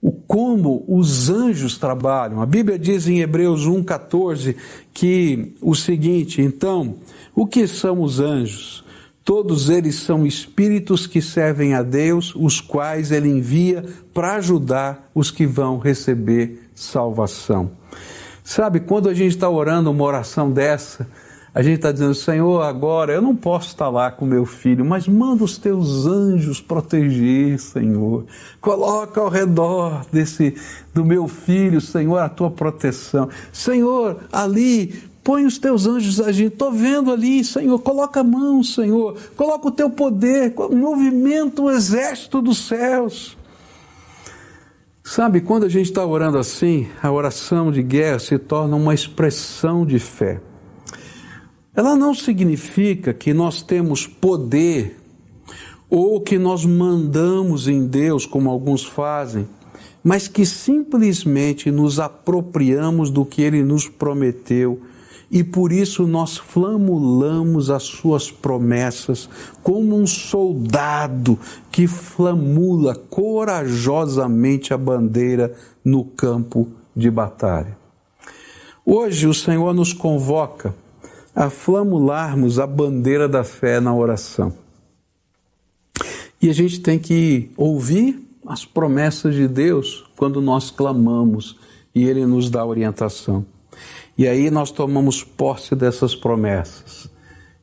o 0.00 0.12
como 0.12 0.84
os 0.86 1.30
anjos 1.30 1.78
trabalham. 1.78 2.40
A 2.40 2.46
Bíblia 2.46 2.78
diz 2.78 3.08
em 3.08 3.20
Hebreus 3.20 3.66
1,14 3.66 4.54
que 4.92 5.54
o 5.60 5.74
seguinte: 5.74 6.42
então, 6.42 6.96
o 7.34 7.46
que 7.46 7.66
são 7.66 8.02
os 8.02 8.20
anjos? 8.20 8.84
Todos 9.24 9.68
eles 9.68 9.96
são 9.96 10.24
espíritos 10.24 11.04
que 11.04 11.20
servem 11.20 11.74
a 11.74 11.82
Deus, 11.82 12.32
os 12.36 12.60
quais 12.60 13.10
ele 13.10 13.28
envia 13.28 13.84
para 14.14 14.36
ajudar 14.36 15.10
os 15.12 15.32
que 15.32 15.44
vão 15.44 15.78
receber 15.78 16.68
salvação. 16.72 17.72
Sabe, 18.44 18.78
quando 18.78 19.08
a 19.08 19.14
gente 19.14 19.32
está 19.32 19.50
orando 19.50 19.90
uma 19.90 20.04
oração 20.04 20.52
dessa, 20.52 21.08
a 21.56 21.62
gente 21.62 21.76
está 21.76 21.90
dizendo, 21.90 22.14
Senhor, 22.14 22.60
agora 22.60 23.14
eu 23.14 23.22
não 23.22 23.34
posso 23.34 23.68
estar 23.68 23.88
lá 23.88 24.10
com 24.10 24.26
meu 24.26 24.44
filho, 24.44 24.84
mas 24.84 25.08
manda 25.08 25.42
os 25.42 25.56
teus 25.56 26.04
anjos 26.04 26.60
proteger, 26.60 27.58
Senhor. 27.58 28.26
Coloca 28.60 29.22
ao 29.22 29.30
redor 29.30 30.04
desse 30.12 30.54
do 30.92 31.02
meu 31.02 31.26
filho, 31.26 31.80
Senhor, 31.80 32.18
a 32.18 32.28
tua 32.28 32.50
proteção. 32.50 33.30
Senhor, 33.50 34.18
ali 34.30 35.02
põe 35.24 35.46
os 35.46 35.56
teus 35.56 35.86
anjos 35.86 36.20
agindo. 36.20 36.48
Estou 36.48 36.70
vendo 36.70 37.10
ali, 37.10 37.42
Senhor, 37.42 37.78
coloca 37.78 38.20
a 38.20 38.24
mão, 38.24 38.62
Senhor, 38.62 39.16
coloca 39.34 39.68
o 39.68 39.72
teu 39.72 39.88
poder, 39.88 40.52
movimento 40.70 41.62
o 41.62 41.70
exército 41.70 42.42
dos 42.42 42.68
céus. 42.68 43.34
Sabe, 45.02 45.40
quando 45.40 45.64
a 45.64 45.70
gente 45.70 45.86
está 45.86 46.04
orando 46.04 46.36
assim, 46.36 46.86
a 47.02 47.10
oração 47.10 47.72
de 47.72 47.82
guerra 47.82 48.18
se 48.18 48.36
torna 48.38 48.76
uma 48.76 48.92
expressão 48.92 49.86
de 49.86 49.98
fé. 49.98 50.38
Ela 51.76 51.94
não 51.94 52.14
significa 52.14 53.12
que 53.12 53.34
nós 53.34 53.60
temos 53.60 54.06
poder 54.06 54.98
ou 55.90 56.22
que 56.22 56.38
nós 56.38 56.64
mandamos 56.64 57.68
em 57.68 57.86
Deus, 57.86 58.24
como 58.24 58.48
alguns 58.48 58.82
fazem, 58.82 59.46
mas 60.02 60.26
que 60.26 60.46
simplesmente 60.46 61.70
nos 61.70 62.00
apropriamos 62.00 63.10
do 63.10 63.26
que 63.26 63.42
Ele 63.42 63.62
nos 63.62 63.86
prometeu 63.86 64.80
e 65.30 65.44
por 65.44 65.70
isso 65.70 66.06
nós 66.06 66.38
flamulamos 66.38 67.68
as 67.68 67.82
Suas 67.82 68.30
promessas 68.30 69.28
como 69.62 69.96
um 69.96 70.06
soldado 70.06 71.38
que 71.70 71.86
flamula 71.86 72.94
corajosamente 72.94 74.72
a 74.72 74.78
bandeira 74.78 75.54
no 75.84 76.04
campo 76.04 76.68
de 76.94 77.10
batalha. 77.10 77.76
Hoje 78.84 79.26
o 79.26 79.34
Senhor 79.34 79.74
nos 79.74 79.92
convoca 79.92 80.74
a 81.36 81.50
flamularmos 81.50 82.58
a 82.58 82.66
bandeira 82.66 83.28
da 83.28 83.44
fé 83.44 83.78
na 83.78 83.94
oração. 83.94 84.54
E 86.40 86.48
a 86.48 86.52
gente 86.54 86.80
tem 86.80 86.98
que 86.98 87.50
ouvir 87.58 88.26
as 88.46 88.64
promessas 88.64 89.34
de 89.34 89.46
Deus 89.46 90.06
quando 90.16 90.40
nós 90.40 90.70
clamamos 90.70 91.58
e 91.94 92.04
Ele 92.04 92.24
nos 92.24 92.48
dá 92.48 92.64
orientação. 92.64 93.44
E 94.16 94.26
aí 94.26 94.50
nós 94.50 94.70
tomamos 94.70 95.22
posse 95.22 95.74
dessas 95.74 96.14
promessas 96.14 97.10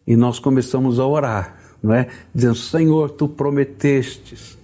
e 0.05 0.15
nós 0.15 0.37
começamos 0.37 0.99
a 0.99 1.07
orar, 1.07 1.57
não 1.81 1.95
é? 1.95 2.09
Dizendo: 2.33 2.55
Senhor, 2.55 3.09
tu 3.09 3.27
prometestes 3.27 4.55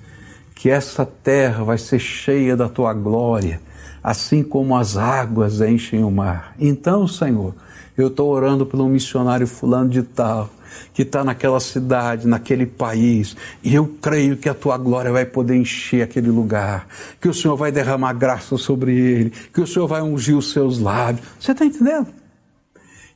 que 0.54 0.70
essa 0.70 1.04
terra 1.04 1.64
vai 1.64 1.80
ser 1.80 1.98
cheia 1.98 2.56
da 2.56 2.70
tua 2.70 2.94
glória, 2.94 3.60
assim 4.04 4.44
como 4.44 4.78
as 4.78 4.98
águas 4.98 5.62
enchem 5.62 6.04
o 6.04 6.12
mar. 6.12 6.54
Então, 6.60 7.08
Senhor, 7.08 7.56
eu 8.02 8.08
estou 8.08 8.30
orando 8.30 8.66
pelo 8.66 8.88
missionário 8.88 9.48
fulano 9.48 9.90
de 9.90 10.04
tal, 10.04 10.50
que 10.94 11.02
está 11.02 11.24
naquela 11.24 11.60
cidade, 11.60 12.28
naquele 12.28 12.66
país, 12.66 13.36
e 13.64 13.74
eu 13.74 13.88
creio 14.02 14.38
que 14.38 14.48
a 14.48 14.54
tua 14.54 14.78
glória 14.78 15.12
vai 15.12 15.26
poder 15.26 15.56
encher 15.56 16.04
aquele 16.04 16.30
lugar, 16.30 16.88
que 17.20 17.28
o 17.28 17.34
Senhor 17.34 17.56
vai 17.56 17.72
derramar 17.72 18.14
graça 18.14 18.58
sobre 18.58 18.96
ele, 18.96 19.34
que 19.54 19.62
o 19.62 19.68
Senhor 19.68 19.88
vai 19.88 20.02
ungir 20.02 20.38
os 20.38 20.52
seus 20.52 20.80
lábios. 20.80 21.26
Você 21.40 21.52
está 21.52 21.66
entendendo? 21.66 22.08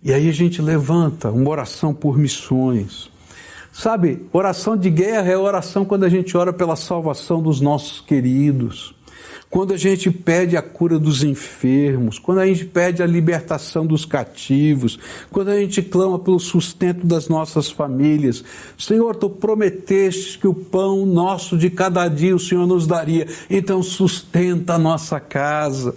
E 0.04 0.12
aí 0.12 0.28
a 0.28 0.34
gente 0.34 0.62
levanta 0.62 1.32
uma 1.32 1.50
oração 1.50 1.94
por 1.94 2.18
missões. 2.18 3.10
Sabe, 3.72 4.26
oração 4.32 4.78
de 4.78 4.90
guerra 4.90 5.30
é 5.30 5.38
oração 5.38 5.84
quando 5.86 6.04
a 6.04 6.10
gente 6.10 6.36
ora 6.38 6.54
pela 6.54 6.76
salvação 6.76 7.42
dos 7.42 7.60
nossos 7.60 8.02
queridos 8.02 8.94
quando 9.54 9.72
a 9.72 9.78
gente 9.78 10.10
pede 10.10 10.58
a 10.58 10.64
cura 10.64 10.98
dos 10.98 11.24
enfermos, 11.24 12.18
quando 12.18 12.40
a 12.40 12.48
gente 12.48 12.66
pede 12.66 13.04
a 13.04 13.06
libertação 13.06 13.86
dos 13.86 14.04
cativos, 14.04 14.98
quando 15.30 15.50
a 15.50 15.60
gente 15.60 15.80
clama 15.84 16.18
pelo 16.18 16.40
sustento 16.40 17.06
das 17.06 17.30
nossas 17.30 17.70
famílias. 17.70 18.44
Senhor, 18.76 19.16
tu 19.16 19.30
prometeste 19.30 20.40
que 20.40 20.48
o 20.48 20.56
pão 20.56 21.06
nosso 21.06 21.56
de 21.56 21.70
cada 21.70 22.08
dia 22.08 22.36
o 22.36 22.40
Senhor 22.40 22.66
nos 22.66 22.88
daria, 22.88 23.28
então 23.48 23.84
sustenta 23.84 24.74
a 24.74 24.80
nossa 24.80 25.20
casa. 25.20 25.96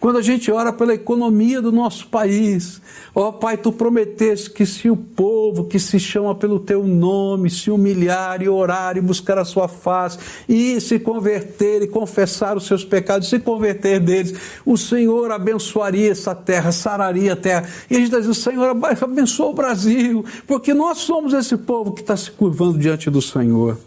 Quando 0.00 0.18
a 0.18 0.22
gente 0.22 0.50
ora 0.50 0.72
pela 0.72 0.94
economia 0.94 1.60
do 1.60 1.72
nosso 1.72 2.08
país, 2.08 2.80
ó 3.14 3.32
Pai, 3.32 3.56
tu 3.56 3.72
prometeste 3.72 4.50
que 4.50 4.64
se 4.64 4.90
o 4.90 4.96
povo 4.96 5.64
que 5.64 5.78
se 5.78 5.98
chama 5.98 6.34
pelo 6.34 6.60
teu 6.60 6.84
nome 6.84 7.50
se 7.50 7.70
humilhar 7.70 8.42
e 8.42 8.48
orar 8.48 8.96
e 8.96 9.00
buscar 9.00 9.38
a 9.38 9.44
sua 9.44 9.68
face 9.68 10.18
e 10.48 10.80
se 10.80 10.98
converter 10.98 11.82
e 11.82 11.88
confessar 11.88 12.56
os 12.56 12.66
seus 12.66 12.84
pecados, 12.84 13.28
se 13.28 13.38
converter 13.38 14.00
deles, 14.00 14.34
o 14.64 14.76
Senhor 14.76 15.30
abençoaria 15.30 16.10
essa 16.10 16.34
terra, 16.34 16.72
sararia 16.72 17.32
a 17.32 17.36
terra. 17.36 17.68
E 17.90 17.94
a 17.94 17.98
gente 17.98 18.06
está 18.06 18.18
dizendo, 18.18 18.34
Senhor, 18.34 18.76
abençoa 19.02 19.50
o 19.50 19.54
Brasil, 19.54 20.24
porque 20.46 20.72
nós 20.74 20.98
somos 20.98 21.32
esse 21.32 21.56
povo 21.56 21.92
que 21.92 22.00
está 22.00 22.16
se 22.16 22.30
curvando 22.30 22.78
diante 22.78 23.10
do 23.10 23.20
Senhor. 23.20 23.78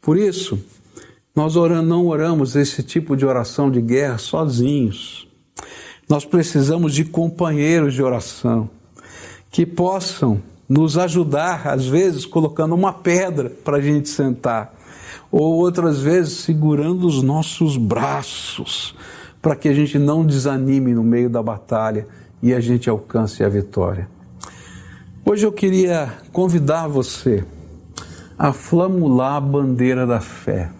Por 0.00 0.16
isso, 0.16 0.58
nós 1.34 1.54
não 1.54 2.06
oramos 2.06 2.56
esse 2.56 2.82
tipo 2.82 3.16
de 3.16 3.24
oração 3.24 3.70
de 3.70 3.80
guerra 3.80 4.18
sozinhos. 4.18 5.28
Nós 6.08 6.24
precisamos 6.24 6.92
de 6.92 7.04
companheiros 7.04 7.94
de 7.94 8.02
oração 8.02 8.68
que 9.50 9.64
possam 9.64 10.42
nos 10.68 10.98
ajudar, 10.98 11.68
às 11.68 11.86
vezes 11.86 12.26
colocando 12.26 12.74
uma 12.74 12.92
pedra 12.92 13.50
para 13.50 13.76
a 13.76 13.80
gente 13.80 14.08
sentar, 14.08 14.74
ou 15.30 15.54
outras 15.54 16.00
vezes 16.00 16.38
segurando 16.38 17.06
os 17.06 17.22
nossos 17.22 17.76
braços, 17.76 18.94
para 19.40 19.56
que 19.56 19.68
a 19.68 19.72
gente 19.74 19.98
não 19.98 20.26
desanime 20.26 20.94
no 20.94 21.02
meio 21.02 21.30
da 21.30 21.42
batalha 21.42 22.06
e 22.42 22.52
a 22.52 22.60
gente 22.60 22.90
alcance 22.90 23.42
a 23.42 23.48
vitória. 23.48 24.08
Hoje 25.24 25.46
eu 25.46 25.52
queria 25.52 26.12
convidar 26.32 26.88
você 26.88 27.44
a 28.36 28.52
flamular 28.52 29.34
a 29.34 29.40
bandeira 29.40 30.06
da 30.06 30.20
fé 30.20 30.70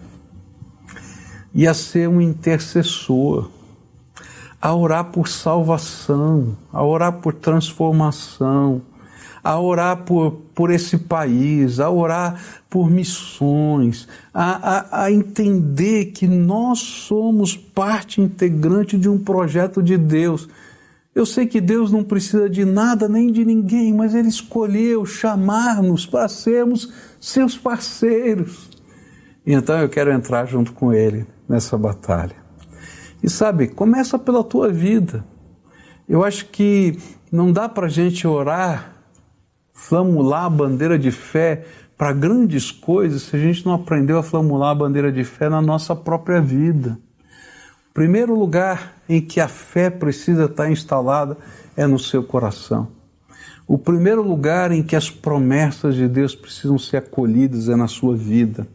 e 1.53 1.67
a 1.67 1.73
ser 1.73 2.07
um 2.07 2.21
intercessor, 2.21 3.49
a 4.61 4.73
orar 4.75 5.05
por 5.05 5.27
salvação, 5.27 6.55
a 6.71 6.83
orar 6.83 7.13
por 7.13 7.33
transformação, 7.33 8.81
a 9.43 9.59
orar 9.59 10.03
por, 10.03 10.33
por 10.53 10.71
esse 10.71 10.97
país, 10.97 11.79
a 11.79 11.89
orar 11.89 12.39
por 12.69 12.89
missões, 12.89 14.07
a, 14.33 14.77
a, 14.77 15.03
a 15.05 15.11
entender 15.11 16.05
que 16.11 16.27
nós 16.27 16.79
somos 16.79 17.57
parte 17.57 18.21
integrante 18.21 18.97
de 18.97 19.09
um 19.09 19.17
projeto 19.17 19.81
de 19.81 19.97
Deus. 19.97 20.47
Eu 21.13 21.25
sei 21.25 21.45
que 21.45 21.59
Deus 21.59 21.91
não 21.91 22.03
precisa 22.03 22.49
de 22.49 22.63
nada 22.63 23.09
nem 23.09 23.31
de 23.31 23.43
ninguém, 23.43 23.93
mas 23.93 24.15
Ele 24.15 24.29
escolheu 24.29 25.05
chamar-nos 25.05 26.05
para 26.05 26.29
sermos 26.29 26.93
seus 27.19 27.57
parceiros. 27.57 28.70
Então 29.45 29.79
eu 29.79 29.89
quero 29.89 30.11
entrar 30.11 30.45
junto 30.45 30.73
com 30.73 30.93
Ele 30.93 31.25
nessa 31.47 31.77
batalha. 31.77 32.35
E 33.23 33.29
sabe, 33.29 33.67
começa 33.67 34.17
pela 34.17 34.43
tua 34.43 34.69
vida. 34.69 35.25
Eu 36.07 36.23
acho 36.23 36.45
que 36.47 36.97
não 37.31 37.51
dá 37.51 37.69
para 37.69 37.85
a 37.85 37.89
gente 37.89 38.27
orar, 38.27 38.95
flamular 39.73 40.45
a 40.45 40.49
bandeira 40.49 40.97
de 40.97 41.11
fé 41.11 41.65
para 41.97 42.13
grandes 42.13 42.71
coisas 42.71 43.21
se 43.23 43.35
a 43.35 43.39
gente 43.39 43.65
não 43.65 43.73
aprendeu 43.73 44.17
a 44.17 44.23
flamular 44.23 44.71
a 44.71 44.75
bandeira 44.75 45.11
de 45.11 45.23
fé 45.23 45.49
na 45.49 45.61
nossa 45.61 45.95
própria 45.95 46.41
vida. 46.41 46.97
O 47.91 47.93
primeiro 47.93 48.37
lugar 48.37 48.95
em 49.07 49.21
que 49.21 49.39
a 49.39 49.47
fé 49.47 49.89
precisa 49.89 50.45
estar 50.45 50.71
instalada 50.71 51.37
é 51.75 51.85
no 51.85 51.99
seu 51.99 52.23
coração. 52.23 52.87
O 53.67 53.77
primeiro 53.77 54.21
lugar 54.21 54.71
em 54.71 54.81
que 54.83 54.95
as 54.95 55.09
promessas 55.09 55.95
de 55.95 56.07
Deus 56.07 56.35
precisam 56.35 56.77
ser 56.77 56.97
acolhidas 56.97 57.69
é 57.69 57.75
na 57.75 57.87
sua 57.87 58.15
vida. 58.15 58.67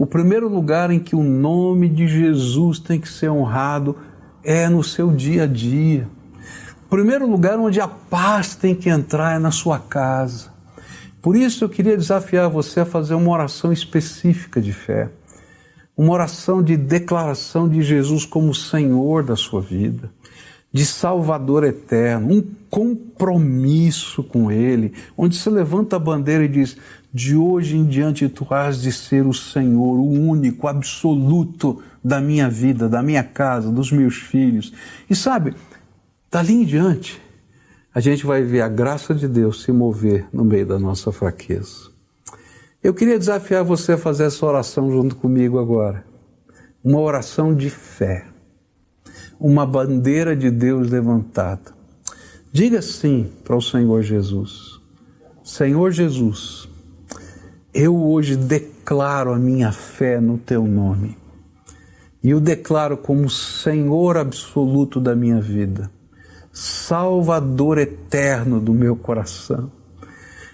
O 0.00 0.06
primeiro 0.06 0.48
lugar 0.48 0.90
em 0.90 0.98
que 0.98 1.14
o 1.14 1.22
nome 1.22 1.86
de 1.86 2.08
Jesus 2.08 2.78
tem 2.78 2.98
que 2.98 3.06
ser 3.06 3.28
honrado 3.28 3.94
é 4.42 4.66
no 4.66 4.82
seu 4.82 5.12
dia 5.12 5.42
a 5.42 5.46
dia. 5.46 6.08
O 6.86 6.88
primeiro 6.88 7.28
lugar 7.28 7.58
onde 7.58 7.82
a 7.82 7.86
paz 7.86 8.54
tem 8.54 8.74
que 8.74 8.88
entrar 8.88 9.36
é 9.36 9.38
na 9.38 9.50
sua 9.50 9.78
casa. 9.78 10.48
Por 11.20 11.36
isso 11.36 11.62
eu 11.62 11.68
queria 11.68 11.98
desafiar 11.98 12.48
você 12.48 12.80
a 12.80 12.86
fazer 12.86 13.12
uma 13.12 13.30
oração 13.30 13.74
específica 13.74 14.58
de 14.58 14.72
fé. 14.72 15.10
Uma 15.94 16.14
oração 16.14 16.62
de 16.62 16.78
declaração 16.78 17.68
de 17.68 17.82
Jesus 17.82 18.24
como 18.24 18.54
Senhor 18.54 19.22
da 19.22 19.36
sua 19.36 19.60
vida, 19.60 20.10
de 20.72 20.86
Salvador 20.86 21.64
eterno, 21.64 22.32
um 22.32 22.42
compromisso 22.68 24.22
com 24.22 24.50
Ele, 24.50 24.92
onde 25.16 25.36
se 25.36 25.50
levanta 25.50 25.96
a 25.96 25.98
bandeira 25.98 26.44
e 26.44 26.48
diz: 26.48 26.76
de 27.12 27.34
hoje 27.36 27.76
em 27.76 27.84
diante 27.84 28.28
tu 28.28 28.46
has 28.54 28.80
de 28.80 28.92
ser 28.92 29.26
o 29.26 29.34
Senhor, 29.34 29.98
o 29.98 30.08
único, 30.08 30.68
absoluto 30.68 31.82
da 32.02 32.20
minha 32.20 32.48
vida, 32.48 32.88
da 32.88 33.02
minha 33.02 33.24
casa, 33.24 33.70
dos 33.70 33.90
meus 33.90 34.16
filhos. 34.16 34.72
E 35.08 35.16
sabe, 35.16 35.54
dali 36.30 36.54
em 36.54 36.64
diante, 36.64 37.20
a 37.92 37.98
gente 37.98 38.24
vai 38.24 38.42
ver 38.42 38.60
a 38.60 38.68
graça 38.68 39.12
de 39.12 39.26
Deus 39.26 39.64
se 39.64 39.72
mover 39.72 40.28
no 40.32 40.44
meio 40.44 40.66
da 40.66 40.78
nossa 40.78 41.10
fraqueza. 41.10 41.90
Eu 42.82 42.94
queria 42.94 43.18
desafiar 43.18 43.64
você 43.64 43.92
a 43.92 43.98
fazer 43.98 44.24
essa 44.24 44.46
oração 44.46 44.90
junto 44.90 45.16
comigo 45.16 45.58
agora. 45.58 46.04
Uma 46.82 47.00
oração 47.00 47.54
de 47.54 47.68
fé. 47.68 48.29
Uma 49.40 49.64
bandeira 49.64 50.36
de 50.36 50.50
Deus 50.50 50.90
levantada. 50.90 51.72
Diga 52.52 52.82
sim 52.82 53.32
para 53.42 53.56
o 53.56 53.62
Senhor 53.62 54.02
Jesus. 54.02 54.78
Senhor 55.42 55.90
Jesus, 55.90 56.68
eu 57.72 57.96
hoje 57.96 58.36
declaro 58.36 59.32
a 59.32 59.38
minha 59.38 59.72
fé 59.72 60.20
no 60.20 60.36
teu 60.36 60.66
nome 60.66 61.16
e 62.22 62.34
o 62.34 62.40
declaro 62.40 62.98
como 62.98 63.30
Senhor 63.30 64.18
absoluto 64.18 65.00
da 65.00 65.16
minha 65.16 65.40
vida, 65.40 65.90
Salvador 66.52 67.78
eterno 67.78 68.60
do 68.60 68.74
meu 68.74 68.94
coração. 68.94 69.72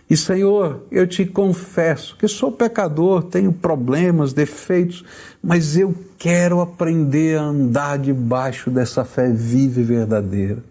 E 0.08 0.16
Senhor, 0.16 0.84
eu 0.90 1.06
te 1.06 1.24
confesso 1.26 2.16
que 2.16 2.28
sou 2.28 2.52
pecador, 2.52 3.24
tenho 3.24 3.52
problemas, 3.52 4.32
defeitos, 4.32 5.04
mas 5.42 5.76
eu 5.76 5.94
quero 6.16 6.60
aprender 6.60 7.38
a 7.38 7.42
andar 7.42 7.98
debaixo 7.98 8.70
dessa 8.70 9.04
fé 9.04 9.30
viva 9.30 9.80
e 9.80 9.84
verdadeira. 9.84 10.62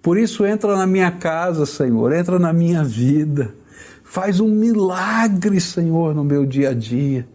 Por 0.00 0.16
isso, 0.16 0.44
entra 0.44 0.76
na 0.76 0.86
minha 0.86 1.10
casa, 1.10 1.66
Senhor, 1.66 2.12
entra 2.12 2.38
na 2.38 2.52
minha 2.52 2.82
vida 2.82 3.54
Faz 4.12 4.40
um 4.40 4.48
milagre, 4.48 5.58
Senhor, 5.58 6.14
no 6.14 6.22
meu 6.22 6.44
dia 6.44 6.68
a 6.68 6.74
dia. 6.74 7.26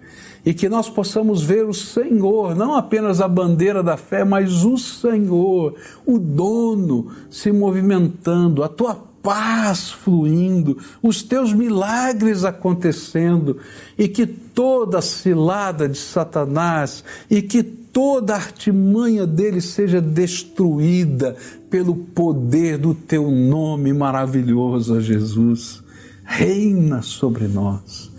E 0.46 0.54
que 0.54 0.70
nós 0.70 0.88
possamos 0.88 1.42
ver 1.42 1.66
o 1.66 1.74
Senhor, 1.74 2.56
não 2.56 2.76
apenas 2.76 3.20
a 3.20 3.28
bandeira 3.28 3.82
da 3.82 3.98
fé, 3.98 4.24
mas 4.24 4.64
o 4.64 4.78
Senhor, 4.78 5.74
o 6.06 6.20
dono, 6.20 7.08
se 7.32 7.52
movimentando, 7.52 8.64
a 8.64 8.70
tua 8.70 8.94
paz 9.22 9.92
fluindo, 9.92 10.78
os 11.02 11.22
teus 11.24 11.54
milagres 11.54 12.44
acontecendo, 12.44 13.58
e 13.98 14.08
que 14.08 14.26
toda 14.26 15.02
cilada 15.02 15.88
de 15.88 15.98
Satanás 15.98 17.04
e 17.30 17.42
que 17.42 17.62
toda 17.64 18.36
artimanha 18.36 19.26
dele 19.26 19.62
seja 19.62 20.00
destruída 20.00 21.36
pelo 21.70 21.96
poder 21.96 22.78
do 22.78 22.94
teu 22.94 23.30
nome 23.32 23.94
maravilhoso, 23.94 25.02
Jesus 25.02 25.84
reina 26.24 27.02
sobre 27.02 27.48
nós. 27.48 28.12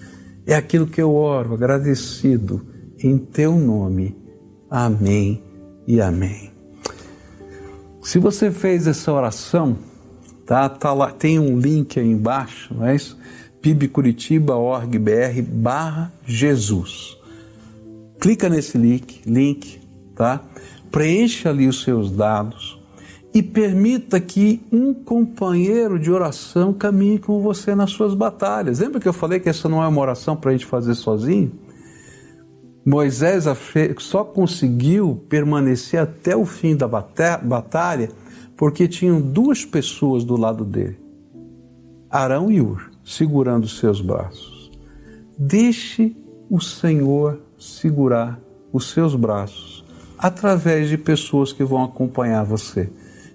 É 0.47 0.55
aquilo 0.55 0.87
que 0.87 1.01
eu 1.01 1.15
oro, 1.15 1.55
agradecido 1.55 2.65
em 2.99 3.19
teu 3.19 3.57
nome. 3.57 4.17
Amém 4.71 5.43
e 5.87 6.01
amém. 6.01 6.51
Se 8.03 8.19
você 8.19 8.51
fez 8.51 8.87
essa 8.87 9.13
oração, 9.13 9.77
tá, 10.49 10.67
tá 10.67 10.95
lá, 10.95 11.11
tem 11.13 11.39
um 11.39 11.61
link 11.61 12.01
aí 12.01 12.11
embaixo, 12.11 12.75
não 12.75 12.87
é 12.87 12.97
isso? 12.97 13.19
pibcuritiba.org.br 13.61 15.43
barra 15.47 16.11
Jesus. 16.25 17.19
Clica 18.19 18.49
nesse 18.49 18.79
link, 18.79 19.21
link, 19.27 19.79
tá? 20.17 20.41
Preencha 20.91 21.51
ali 21.51 21.69
os 21.69 21.83
seus 21.83 22.11
dados 22.11 22.81
e 23.35 23.43
permita 23.43 24.19
que 24.19 24.63
um 24.73 24.95
companheiro 24.95 25.99
de 25.99 26.11
oração 26.11 26.73
caminhe 26.73 27.19
com 27.19 27.43
você 27.43 27.75
nas 27.75 27.91
suas 27.91 28.15
batalhas. 28.15 28.79
Lembra 28.79 29.01
que 29.01 29.09
eu 29.09 29.13
falei 29.13 29.39
que 29.39 29.51
essa 29.51 29.69
não 29.69 29.83
é 29.83 29.87
uma 29.87 30.01
oração 30.01 30.35
para 30.35 30.51
a 30.51 30.53
gente 30.53 30.65
fazer 30.65 30.95
sozinho? 30.95 31.53
Moisés 32.87 33.45
só 33.99 34.25
conseguiu 34.25 35.23
permanecer 35.29 36.01
até 36.01 36.35
o 36.35 36.47
fim 36.47 36.75
da 36.75 36.89
batalha 36.89 38.09
porque 38.59 38.89
tinham 38.89 39.21
duas 39.21 39.65
pessoas 39.65 40.25
do 40.25 40.37
lado 40.37 40.65
dele, 40.65 40.99
Arão 42.11 42.51
e 42.51 42.61
Ur, 42.61 42.91
segurando 43.05 43.69
seus 43.69 44.01
braços. 44.01 44.73
Deixe 45.39 46.17
o 46.51 46.61
Senhor 46.61 47.41
segurar 47.57 48.41
os 48.73 48.91
seus 48.91 49.15
braços 49.15 49.85
através 50.19 50.89
de 50.89 50.99
pessoas 50.99 51.53
que 51.53 51.63
vão 51.63 51.85
acompanhar 51.85 52.43
você. 52.45 52.91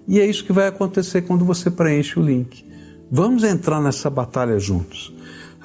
E 0.06 0.20
é 0.20 0.26
isso 0.26 0.44
que 0.44 0.52
vai 0.52 0.68
acontecer 0.68 1.22
quando 1.22 1.42
você 1.42 1.70
preenche 1.70 2.20
o 2.20 2.22
link. 2.22 2.62
Vamos 3.10 3.44
entrar 3.44 3.80
nessa 3.80 4.10
batalha 4.10 4.58
juntos. 4.58 5.14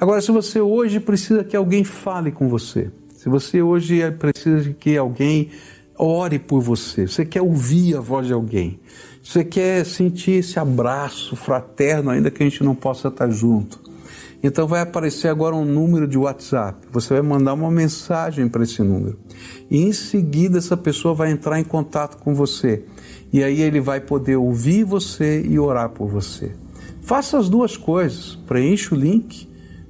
Agora, 0.00 0.22
se 0.22 0.32
você 0.32 0.58
hoje 0.58 0.98
precisa 0.98 1.44
que 1.44 1.54
alguém 1.54 1.84
fale 1.84 2.32
com 2.32 2.48
você, 2.48 2.90
se 3.14 3.28
você 3.28 3.60
hoje 3.60 4.10
precisa 4.12 4.72
que 4.72 4.96
alguém 4.96 5.50
ore 5.98 6.38
por 6.38 6.62
você, 6.62 7.06
você 7.06 7.26
quer 7.26 7.42
ouvir 7.42 7.94
a 7.98 8.00
voz 8.00 8.26
de 8.26 8.32
alguém, 8.32 8.80
você 9.22 9.44
quer 9.44 9.84
sentir 9.84 10.32
esse 10.32 10.58
abraço 10.58 11.36
fraterno, 11.36 12.10
ainda 12.10 12.30
que 12.30 12.42
a 12.42 12.48
gente 12.48 12.64
não 12.64 12.74
possa 12.74 13.08
estar 13.08 13.30
junto. 13.30 13.80
Então 14.42 14.66
vai 14.66 14.80
aparecer 14.80 15.28
agora 15.28 15.54
um 15.54 15.64
número 15.64 16.08
de 16.08 16.16
WhatsApp. 16.16 16.86
Você 16.90 17.12
vai 17.14 17.22
mandar 17.22 17.52
uma 17.52 17.70
mensagem 17.70 18.48
para 18.48 18.62
esse 18.62 18.82
número. 18.82 19.18
E 19.70 19.82
em 19.82 19.92
seguida 19.92 20.58
essa 20.58 20.76
pessoa 20.76 21.14
vai 21.14 21.30
entrar 21.30 21.60
em 21.60 21.64
contato 21.64 22.16
com 22.16 22.34
você. 22.34 22.82
E 23.32 23.44
aí 23.44 23.60
ele 23.60 23.80
vai 23.80 24.00
poder 24.00 24.36
ouvir 24.36 24.84
você 24.84 25.42
e 25.42 25.58
orar 25.58 25.90
por 25.90 26.08
você. 26.08 26.52
Faça 27.02 27.38
as 27.38 27.50
duas 27.50 27.76
coisas. 27.76 28.36
Preencha 28.46 28.94
o 28.94 28.98
link, 28.98 29.46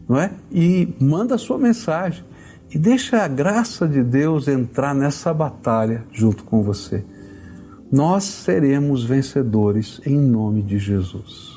não 0.09 0.19
é? 0.19 0.33
E 0.51 0.89
manda 0.99 1.37
a 1.37 1.39
sua 1.39 1.57
mensagem 1.57 2.25
e 2.73 2.79
deixa 2.79 3.23
a 3.23 3.29
graça 3.29 3.87
de 3.87 4.03
Deus 4.03 4.49
entrar 4.49 4.95
nessa 4.95 5.33
batalha 5.33 6.05
junto 6.13 6.43
com 6.45 6.63
você. 6.63 7.05
Nós 7.91 8.23
seremos 8.23 9.03
vencedores 9.03 10.01
em 10.07 10.17
nome 10.17 10.63
de 10.63 10.79
Jesus. 10.79 11.50